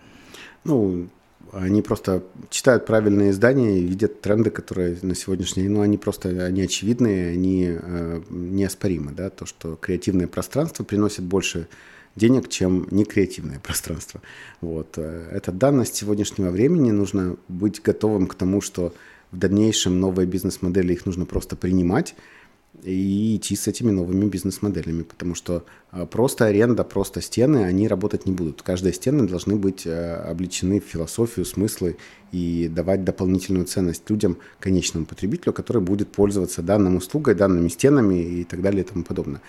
Ну, 0.63 1.08
они 1.54 1.82
просто 1.82 2.24
читают 2.50 2.86
правильные 2.86 3.32
издания 3.32 3.80
и 3.80 3.86
видят 3.86 4.22
тренды, 4.22 4.50
которые 4.50 4.98
на 5.02 5.15
сегодняшний 5.15 5.63
день, 5.63 5.72
ну, 5.72 5.82
они 5.82 5.98
просто, 5.98 6.30
они 6.45 6.62
очевидные, 6.62 7.32
они 7.32 7.69
э, 7.69 8.22
неоспоримы, 8.30 9.12
да, 9.12 9.30
то, 9.30 9.45
что 9.45 9.76
креативное 9.76 10.28
пространство 10.28 10.84
приносит 10.84 11.24
больше 11.24 11.67
денег, 12.15 12.50
чем 12.50 12.88
некреативное 12.91 13.60
пространство. 13.63 14.22
Вот. 14.62 14.93
э, 14.98 15.30
Это 15.32 15.52
данность 15.52 15.95
сегодняшнего 15.95 16.52
времени, 16.52 16.91
нужно 16.91 17.38
быть 17.48 17.82
готовым 17.82 18.28
к 18.28 18.36
тому, 18.36 18.62
что 18.62 18.93
в 19.31 19.37
дальнейшем 19.37 19.99
новые 19.99 20.27
бизнес-модели, 20.27 20.93
их 20.93 21.05
нужно 21.05 21.25
просто 21.25 21.55
принимать, 21.55 22.15
и 22.83 23.35
идти 23.35 23.55
с 23.55 23.67
этими 23.67 23.91
новыми 23.91 24.25
бизнес-моделями, 24.25 25.03
потому 25.03 25.35
что 25.35 25.65
а, 25.91 26.05
просто 26.05 26.45
аренда, 26.45 26.83
просто 26.83 27.19
стены, 27.21 27.65
они 27.65 27.87
работать 27.87 28.25
не 28.25 28.31
будут. 28.31 28.61
Каждые 28.61 28.93
стены 28.93 29.27
должны 29.27 29.55
быть 29.55 29.83
а, 29.85 30.25
обличены 30.29 30.79
в 30.79 30.85
философию, 30.85 31.45
смыслы 31.45 31.97
и 32.31 32.69
давать 32.73 33.03
дополнительную 33.03 33.65
ценность 33.65 34.09
людям, 34.09 34.37
конечному 34.59 35.05
потребителю, 35.05 35.51
который 35.51 35.81
будет 35.81 36.11
пользоваться 36.11 36.61
данной 36.61 36.95
услугой, 36.95 37.35
данными 37.35 37.67
стенами 37.67 38.21
и 38.21 38.43
так 38.43 38.61
далее 38.61 38.83
и 38.83 38.87
тому 38.87 39.03
подобное. 39.03 39.41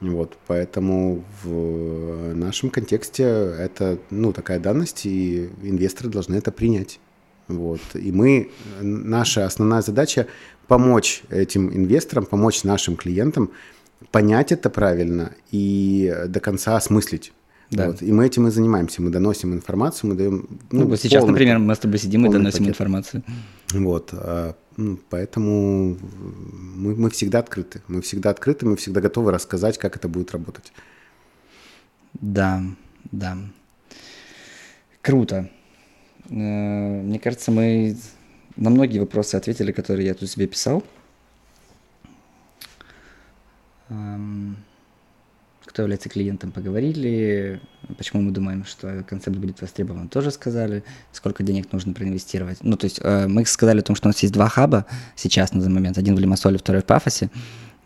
Вот, 0.00 0.36
поэтому 0.46 1.24
в 1.44 2.34
нашем 2.34 2.70
контексте 2.70 3.22
это 3.22 3.98
ну, 4.10 4.32
такая 4.32 4.58
данность, 4.58 5.06
и 5.06 5.50
инвесторы 5.62 6.08
должны 6.08 6.36
это 6.36 6.50
принять. 6.50 6.98
Вот. 7.48 7.80
И 7.94 8.12
мы, 8.12 8.50
наша 8.80 9.46
основная 9.46 9.82
задача 9.82 10.26
помочь 10.68 11.22
этим 11.28 11.74
инвесторам, 11.74 12.24
помочь 12.24 12.64
нашим 12.64 12.96
клиентам 12.96 13.50
понять 14.10 14.52
это 14.52 14.70
правильно 14.70 15.32
и 15.50 16.14
до 16.28 16.40
конца 16.40 16.76
осмыслить. 16.76 17.32
Да. 17.70 17.86
Вот. 17.86 18.02
И 18.02 18.12
мы 18.12 18.26
этим 18.26 18.46
и 18.46 18.50
занимаемся. 18.50 19.00
Мы 19.00 19.10
доносим 19.10 19.54
информацию, 19.54 20.10
мы 20.10 20.16
даем... 20.16 20.48
Ну, 20.70 20.86
вот 20.86 21.00
сейчас, 21.00 21.22
полный- 21.22 21.32
например, 21.32 21.58
мы 21.58 21.74
с 21.74 21.78
тобой 21.78 21.98
сидим 21.98 22.26
и 22.26 22.30
доносим 22.30 22.58
пакет. 22.58 22.68
информацию. 22.68 23.22
Вот, 23.72 24.10
а, 24.12 24.54
ну, 24.76 24.98
поэтому 25.08 25.96
мы, 26.76 26.94
мы 26.94 27.08
всегда 27.08 27.38
открыты. 27.38 27.80
Мы 27.88 28.02
всегда 28.02 28.30
открыты, 28.30 28.66
мы 28.66 28.76
всегда 28.76 29.00
готовы 29.00 29.32
рассказать, 29.32 29.78
как 29.78 29.96
это 29.96 30.06
будет 30.08 30.32
работать. 30.32 30.72
Да, 32.20 32.62
да. 33.10 33.38
Круто. 35.00 35.50
Э, 36.32 37.02
Мне 37.02 37.18
кажется, 37.18 37.50
мы 37.50 37.96
на 38.56 38.70
многие 38.70 38.98
вопросы 38.98 39.36
ответили, 39.36 39.72
которые 39.72 40.06
я 40.06 40.14
тут 40.14 40.28
себе 40.30 40.46
писал. 40.46 40.82
Эм, 43.90 44.56
Кто 45.64 45.82
является 45.82 46.08
клиентом, 46.08 46.52
поговорили. 46.52 47.60
Почему 47.96 48.22
мы 48.22 48.30
думаем, 48.30 48.64
что 48.64 49.04
концепт 49.08 49.36
будет 49.36 49.60
востребован, 49.62 50.08
тоже 50.08 50.30
сказали. 50.30 50.84
Сколько 51.12 51.42
денег 51.42 51.72
нужно 51.72 51.92
проинвестировать. 51.94 52.58
Ну, 52.62 52.76
то 52.76 52.84
есть 52.84 53.00
э, 53.02 53.26
мы 53.28 53.44
сказали 53.46 53.80
о 53.80 53.82
том, 53.82 53.96
что 53.96 54.08
у 54.08 54.10
нас 54.10 54.18
есть 54.20 54.34
два 54.34 54.48
хаба 54.48 54.86
сейчас 55.16 55.52
на 55.52 55.60
данный 55.60 55.74
момент. 55.74 55.98
Один 55.98 56.16
в 56.16 56.18
Лимассоле, 56.18 56.58
второй 56.58 56.82
в 56.82 56.86
Пафосе. 56.86 57.30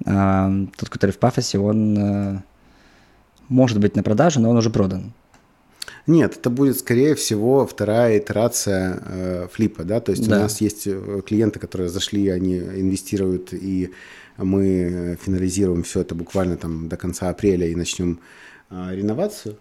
Эм, 0.04 0.72
Тот, 0.76 0.88
который 0.88 1.10
в 1.10 1.18
Пафосе, 1.18 1.58
он 1.58 1.98
э, 1.98 2.42
может 3.48 3.78
быть 3.80 3.96
на 3.96 4.02
продажу, 4.02 4.40
но 4.40 4.50
он 4.50 4.56
уже 4.56 4.70
продан. 4.70 5.12
Нет, 6.06 6.36
это 6.36 6.50
будет, 6.50 6.78
скорее 6.78 7.14
всего, 7.14 7.66
вторая 7.66 8.18
итерация 8.18 9.02
э, 9.04 9.48
флипа, 9.52 9.84
да, 9.84 10.00
то 10.00 10.12
есть 10.12 10.28
Да. 10.28 10.36
у 10.36 10.40
нас 10.40 10.60
есть 10.60 10.86
э, 10.86 11.22
клиенты, 11.26 11.58
которые 11.58 11.88
зашли, 11.88 12.28
они 12.28 12.56
инвестируют, 12.58 13.52
и 13.52 13.90
мы 14.36 15.16
финализируем 15.22 15.82
все 15.82 16.00
это 16.00 16.14
буквально 16.14 16.56
там 16.56 16.88
до 16.88 16.96
конца 16.96 17.28
апреля 17.30 17.66
и 17.68 17.74
начнем 17.74 18.20
э, 18.70 18.94
реновацию, 18.94 19.56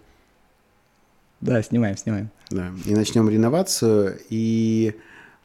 Да, 1.42 1.62
снимаем, 1.64 1.98
снимаем. 1.98 2.30
да, 2.50 2.72
и 2.86 2.94
начнем 2.96 3.30
реновацию, 3.30 4.18
и 4.30 4.96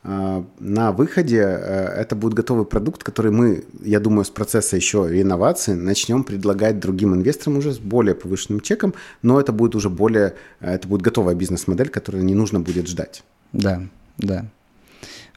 на 0.03 0.93
выходе 0.93 1.41
э, 1.41 1.85
это 2.01 2.17
будет 2.17 2.33
готовый 2.33 2.65
продукт, 2.65 3.05
который 3.05 3.31
мы, 3.31 3.65
я 3.83 4.01
думаю, 4.01 4.25
с 4.25 4.31
процесса 4.31 4.77
еще 4.77 5.07
реновации 5.09 5.75
начнем 5.75 6.25
предлагать 6.25 6.81
другим 6.81 7.15
инвесторам 7.15 7.59
уже 7.59 7.73
с 7.73 7.79
более 7.79 8.15
повышенным 8.15 8.61
чеком, 8.61 8.95
но 9.21 9.39
это 9.39 9.53
будет 9.53 9.75
уже 9.75 9.91
более, 9.91 10.35
э, 10.61 10.75
это 10.75 10.89
будет 10.89 11.03
готовая 11.03 11.35
бизнес-модель, 11.35 11.91
которую 11.91 12.25
не 12.25 12.35
нужно 12.35 12.61
будет 12.61 12.89
ждать. 12.89 13.23
Да, 13.53 13.83
да. 14.17 14.47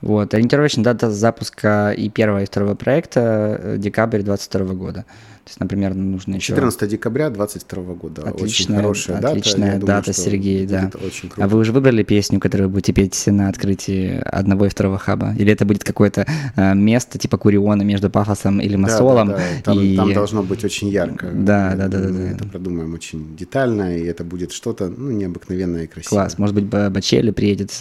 Вот. 0.03 0.33
Ориентировочная 0.33 0.83
дата 0.83 1.09
запуска 1.09 1.91
и 1.91 2.09
первого, 2.09 2.43
и 2.43 2.45
второго 2.45 2.75
проекта 2.75 3.57
э, 3.61 3.77
декабрь 3.77 4.21
2022 4.21 4.73
года. 4.75 5.05
То 5.45 5.49
есть, 5.49 5.59
например, 5.61 5.93
нужно 5.93 6.35
еще... 6.35 6.47
14 6.47 6.89
декабря 6.89 7.29
2022 7.29 7.93
года. 7.95 8.21
Отличная, 8.23 8.77
очень 8.79 8.81
хорошая 8.81 9.21
дата. 9.21 9.27
отличная 9.29 9.71
дата, 9.73 9.79
думаю, 9.85 10.03
что 10.03 10.13
Сергей, 10.13 10.65
да. 10.67 10.91
Очень 11.05 11.29
круто. 11.29 11.43
А 11.43 11.47
вы 11.47 11.59
уже 11.59 11.71
выбрали 11.71 12.03
песню, 12.03 12.39
которую 12.41 12.67
вы 12.67 12.73
будете 12.73 12.91
петь 12.93 13.27
на 13.27 13.47
открытии 13.47 14.19
одного 14.25 14.65
и 14.65 14.69
второго 14.69 14.97
хаба? 14.97 15.33
Или 15.37 15.53
это 15.53 15.65
будет 15.65 15.85
какое-то 15.85 16.25
э, 16.55 16.75
место 16.75 17.17
типа 17.17 17.37
Куриона 17.37 17.83
между 17.83 18.09
пафосом 18.09 18.59
или 18.59 18.73
Да, 18.73 18.77
масолом? 18.77 19.29
да, 19.29 19.37
да. 19.37 19.43
Там, 19.63 19.79
и... 19.79 19.95
там 19.95 20.13
должно 20.13 20.43
быть 20.43 20.65
очень 20.65 20.89
ярко. 20.89 21.27
Да, 21.33 21.75
да, 21.75 21.87
да, 21.87 21.99
да, 21.99 22.07
Мы 22.09 22.17
да. 22.17 22.31
это 22.31 22.45
продумаем 22.45 22.93
очень 22.93 23.35
детально, 23.37 23.97
и 23.97 24.03
это 24.03 24.25
будет 24.25 24.51
что-то 24.51 24.87
ну, 24.89 25.11
необыкновенное 25.11 25.83
и 25.83 25.87
красивое. 25.87 26.23
Класс. 26.23 26.37
Может 26.37 26.55
быть, 26.55 26.65
Ба- 26.65 26.89
Бачели 26.89 27.31
приедет, 27.31 27.77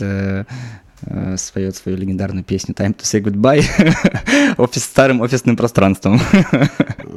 э, 1.06 1.36
споет 1.36 1.76
свою 1.76 1.98
легендарную 1.98 2.44
песню 2.44 2.74
«Time 2.74 2.94
to 2.94 3.02
say 3.02 3.20
goodbye» 3.22 3.64
офис, 4.58 4.84
старым 4.84 5.20
офисным 5.20 5.56
пространством. 5.56 6.20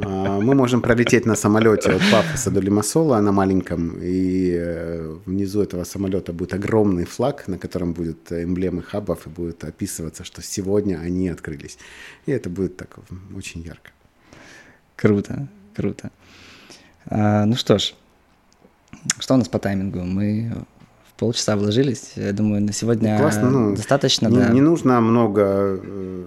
А, 0.02 0.40
Мы 0.40 0.54
можем 0.54 0.82
пролететь 0.82 1.26
на 1.26 1.36
самолете 1.36 1.90
от 1.90 2.02
Пафоса 2.12 2.50
до 2.50 2.60
Лимассола 2.60 3.20
на 3.20 3.32
маленьком, 3.32 3.98
и 4.02 4.52
э, 4.54 5.16
внизу 5.24 5.62
этого 5.62 5.84
самолета 5.84 6.32
будет 6.32 6.54
огромный 6.54 7.06
флаг, 7.06 7.48
на 7.48 7.58
котором 7.58 7.92
будут 7.92 8.30
эмблемы 8.30 8.82
хабов, 8.82 9.26
и 9.26 9.30
будет 9.30 9.64
описываться, 9.64 10.22
что 10.22 10.42
сегодня 10.42 10.98
они 10.98 11.28
открылись. 11.28 11.78
И 12.26 12.32
это 12.32 12.50
будет 12.50 12.76
так 12.76 12.98
очень 13.34 13.62
ярко. 13.62 13.90
Круто, 14.96 15.48
круто. 15.74 16.10
А, 17.06 17.44
ну 17.46 17.56
что 17.56 17.78
ж, 17.78 17.94
что 19.18 19.34
у 19.34 19.36
нас 19.36 19.48
по 19.48 19.58
таймингу? 19.58 20.00
Мы 20.00 20.52
полчаса 21.16 21.56
вложились. 21.56 22.12
Я 22.16 22.32
думаю, 22.32 22.62
на 22.62 22.72
сегодня 22.72 23.18
Классно, 23.18 23.50
ну, 23.50 23.76
достаточно, 23.76 24.28
не, 24.28 24.38
да. 24.38 24.48
не 24.48 24.60
нужно 24.60 25.00
много 25.00 25.80
э, 25.82 26.24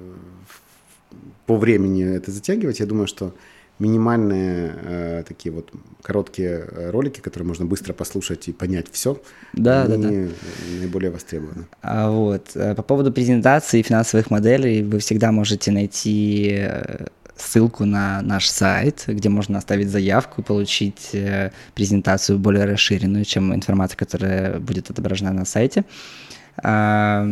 по 1.46 1.58
времени 1.58 2.04
это 2.04 2.32
затягивать. 2.32 2.80
Я 2.80 2.86
думаю, 2.86 3.08
что 3.08 3.34
минимальные 3.80 4.74
э, 4.84 5.24
такие 5.28 5.54
вот 5.54 5.72
короткие 6.02 6.68
ролики, 6.92 7.22
которые 7.22 7.48
можно 7.48 7.66
быстро 7.66 7.94
послушать 7.94 8.48
и 8.50 8.52
понять 8.52 8.88
все, 8.92 9.22
Да, 9.54 9.88
да, 9.88 9.94
они 9.94 10.30
наиболее 10.80 11.12
востребованы. 11.12 11.66
А 11.82 12.12
вот 12.12 12.52
э, 12.56 12.76
по 12.76 12.84
поводу 12.84 13.12
презентации 13.12 13.82
финансовых 13.82 14.30
моделей 14.30 14.84
вы 14.84 15.00
всегда 15.00 15.32
можете 15.32 15.72
найти 15.72 16.58
э, 16.60 17.08
ссылку 17.42 17.86
на 17.86 18.22
наш 18.22 18.48
сайт, 18.48 19.04
где 19.08 19.30
можно 19.30 19.58
оставить 19.58 19.90
заявку 19.90 20.42
и 20.42 20.44
получить 20.44 21.10
э, 21.14 21.52
презентацию 21.76 22.40
более 22.40 22.66
расширенную, 22.66 23.26
чем 23.26 23.54
информация, 23.54 23.98
которая 23.98 24.60
будет 24.60 24.90
отображена 24.90 25.34
на 25.34 25.46
сайте. 25.46 25.86
А, 26.64 27.28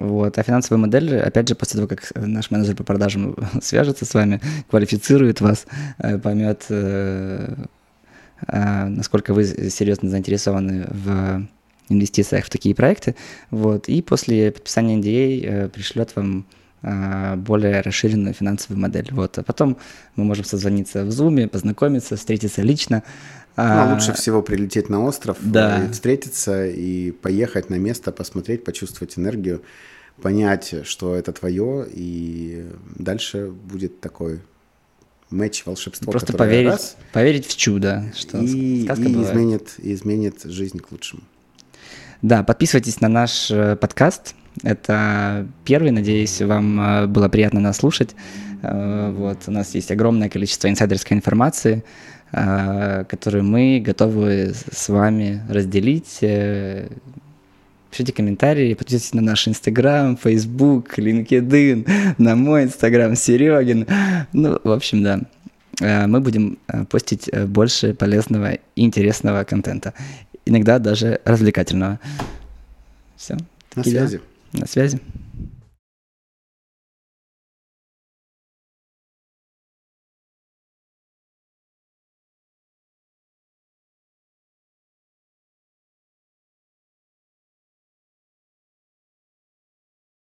Вот. 0.00 0.38
А 0.38 0.42
финансовая 0.42 0.80
модель, 0.80 1.18
опять 1.20 1.48
же, 1.48 1.54
после 1.54 1.78
того, 1.78 1.88
как 1.88 2.12
наш 2.16 2.50
менеджер 2.50 2.74
по 2.74 2.84
продажам 2.84 3.36
свяжется 3.62 4.04
с 4.04 4.14
вами, 4.14 4.40
квалифицирует 4.68 5.40
вас, 5.40 5.66
э, 5.98 6.18
поймет, 6.18 6.66
э, 6.68 7.54
э, 8.48 8.84
насколько 8.86 9.32
вы 9.32 9.44
серьезно 9.44 10.10
заинтересованы 10.10 10.86
в 10.90 11.46
инвестициях 11.88 12.46
в 12.46 12.50
такие 12.50 12.74
проекты, 12.74 13.14
вот, 13.50 13.88
и 13.88 14.02
после 14.02 14.50
подписания 14.50 14.96
NDA 14.98 15.44
э, 15.44 15.68
пришлет 15.68 16.16
вам 16.16 16.46
более 17.36 17.80
расширенную 17.80 18.34
финансовую 18.34 18.80
модель. 18.80 19.08
Вот. 19.12 19.38
А 19.38 19.42
потом 19.42 19.76
мы 20.16 20.24
можем 20.24 20.44
созвониться 20.44 21.04
в 21.04 21.08
Zoom, 21.08 21.48
познакомиться, 21.48 22.16
встретиться 22.16 22.62
лично. 22.62 23.02
Ну, 23.56 23.62
А, 23.62 23.90
а 23.90 23.94
лучше 23.94 24.12
всего 24.14 24.42
прилететь 24.42 24.88
на 24.90 25.04
остров, 25.04 25.36
Да. 25.40 25.84
э, 25.84 25.92
встретиться 25.92 26.66
и 26.66 27.12
поехать 27.12 27.70
на 27.70 27.76
место, 27.76 28.10
посмотреть, 28.12 28.64
почувствовать 28.64 29.16
энергию, 29.16 29.62
понять, 30.20 30.74
что 30.84 31.14
это 31.14 31.32
твое, 31.32 31.86
и 31.90 32.66
дальше 32.96 33.46
будет 33.46 34.00
такой 34.00 34.40
матч 35.30 35.64
волшебство, 35.66 36.10
Просто 36.10 36.32
поверить, 36.32 36.70
раз, 36.70 36.96
поверить 37.12 37.46
в 37.46 37.56
чудо, 37.56 38.12
что 38.16 38.38
и, 38.38 38.82
и 38.82 38.86
бывает. 38.86 39.30
изменит, 39.30 39.74
и 39.78 39.92
изменит 39.94 40.42
жизнь 40.44 40.78
к 40.80 40.90
лучшему. 40.92 41.22
Да, 42.22 42.42
подписывайтесь 42.42 43.00
на 43.00 43.08
наш 43.08 43.50
э, 43.50 43.76
подкаст. 43.76 44.34
Это 44.62 45.46
первый, 45.64 45.90
надеюсь, 45.90 46.40
вам 46.40 46.80
э, 46.80 47.06
было 47.06 47.28
приятно 47.28 47.60
нас 47.60 47.78
слушать. 47.78 48.14
Э, 48.62 49.10
Вот, 49.16 49.38
у 49.48 49.50
нас 49.50 49.74
есть 49.74 49.90
огромное 49.90 50.28
количество 50.28 50.68
инсайдерской 50.68 51.16
информации, 51.16 51.82
э, 52.32 53.04
которую 53.08 53.44
мы 53.44 53.80
готовы 53.84 54.52
с- 54.54 54.88
вами 54.88 55.42
разделить. 55.48 56.20
Пишите 57.90 58.12
комментарии, 58.12 58.74
подписывайтесь 58.74 59.14
на 59.14 59.22
наш 59.22 59.46
Инстаграм, 59.48 60.16
Фейсбук, 60.16 60.98
LinkedIn, 60.98 62.14
на 62.18 62.34
мой 62.36 62.64
Инстаграм, 62.64 63.14
Серегин. 63.16 63.86
Ну, 64.32 64.58
в 64.64 64.70
общем, 64.70 65.02
да. 65.02 65.20
Мы 66.06 66.20
будем 66.20 66.58
постить 66.90 67.30
больше 67.48 67.94
полезного 67.94 68.52
и 68.54 68.60
интересного 68.76 69.44
контента. 69.44 69.92
Иногда 70.44 70.78
даже 70.80 71.20
развлекательного. 71.24 71.98
Все. 73.16 73.36
На 73.76 73.82
связи. 73.84 74.20
На 74.54 74.66
связи. 74.66 75.00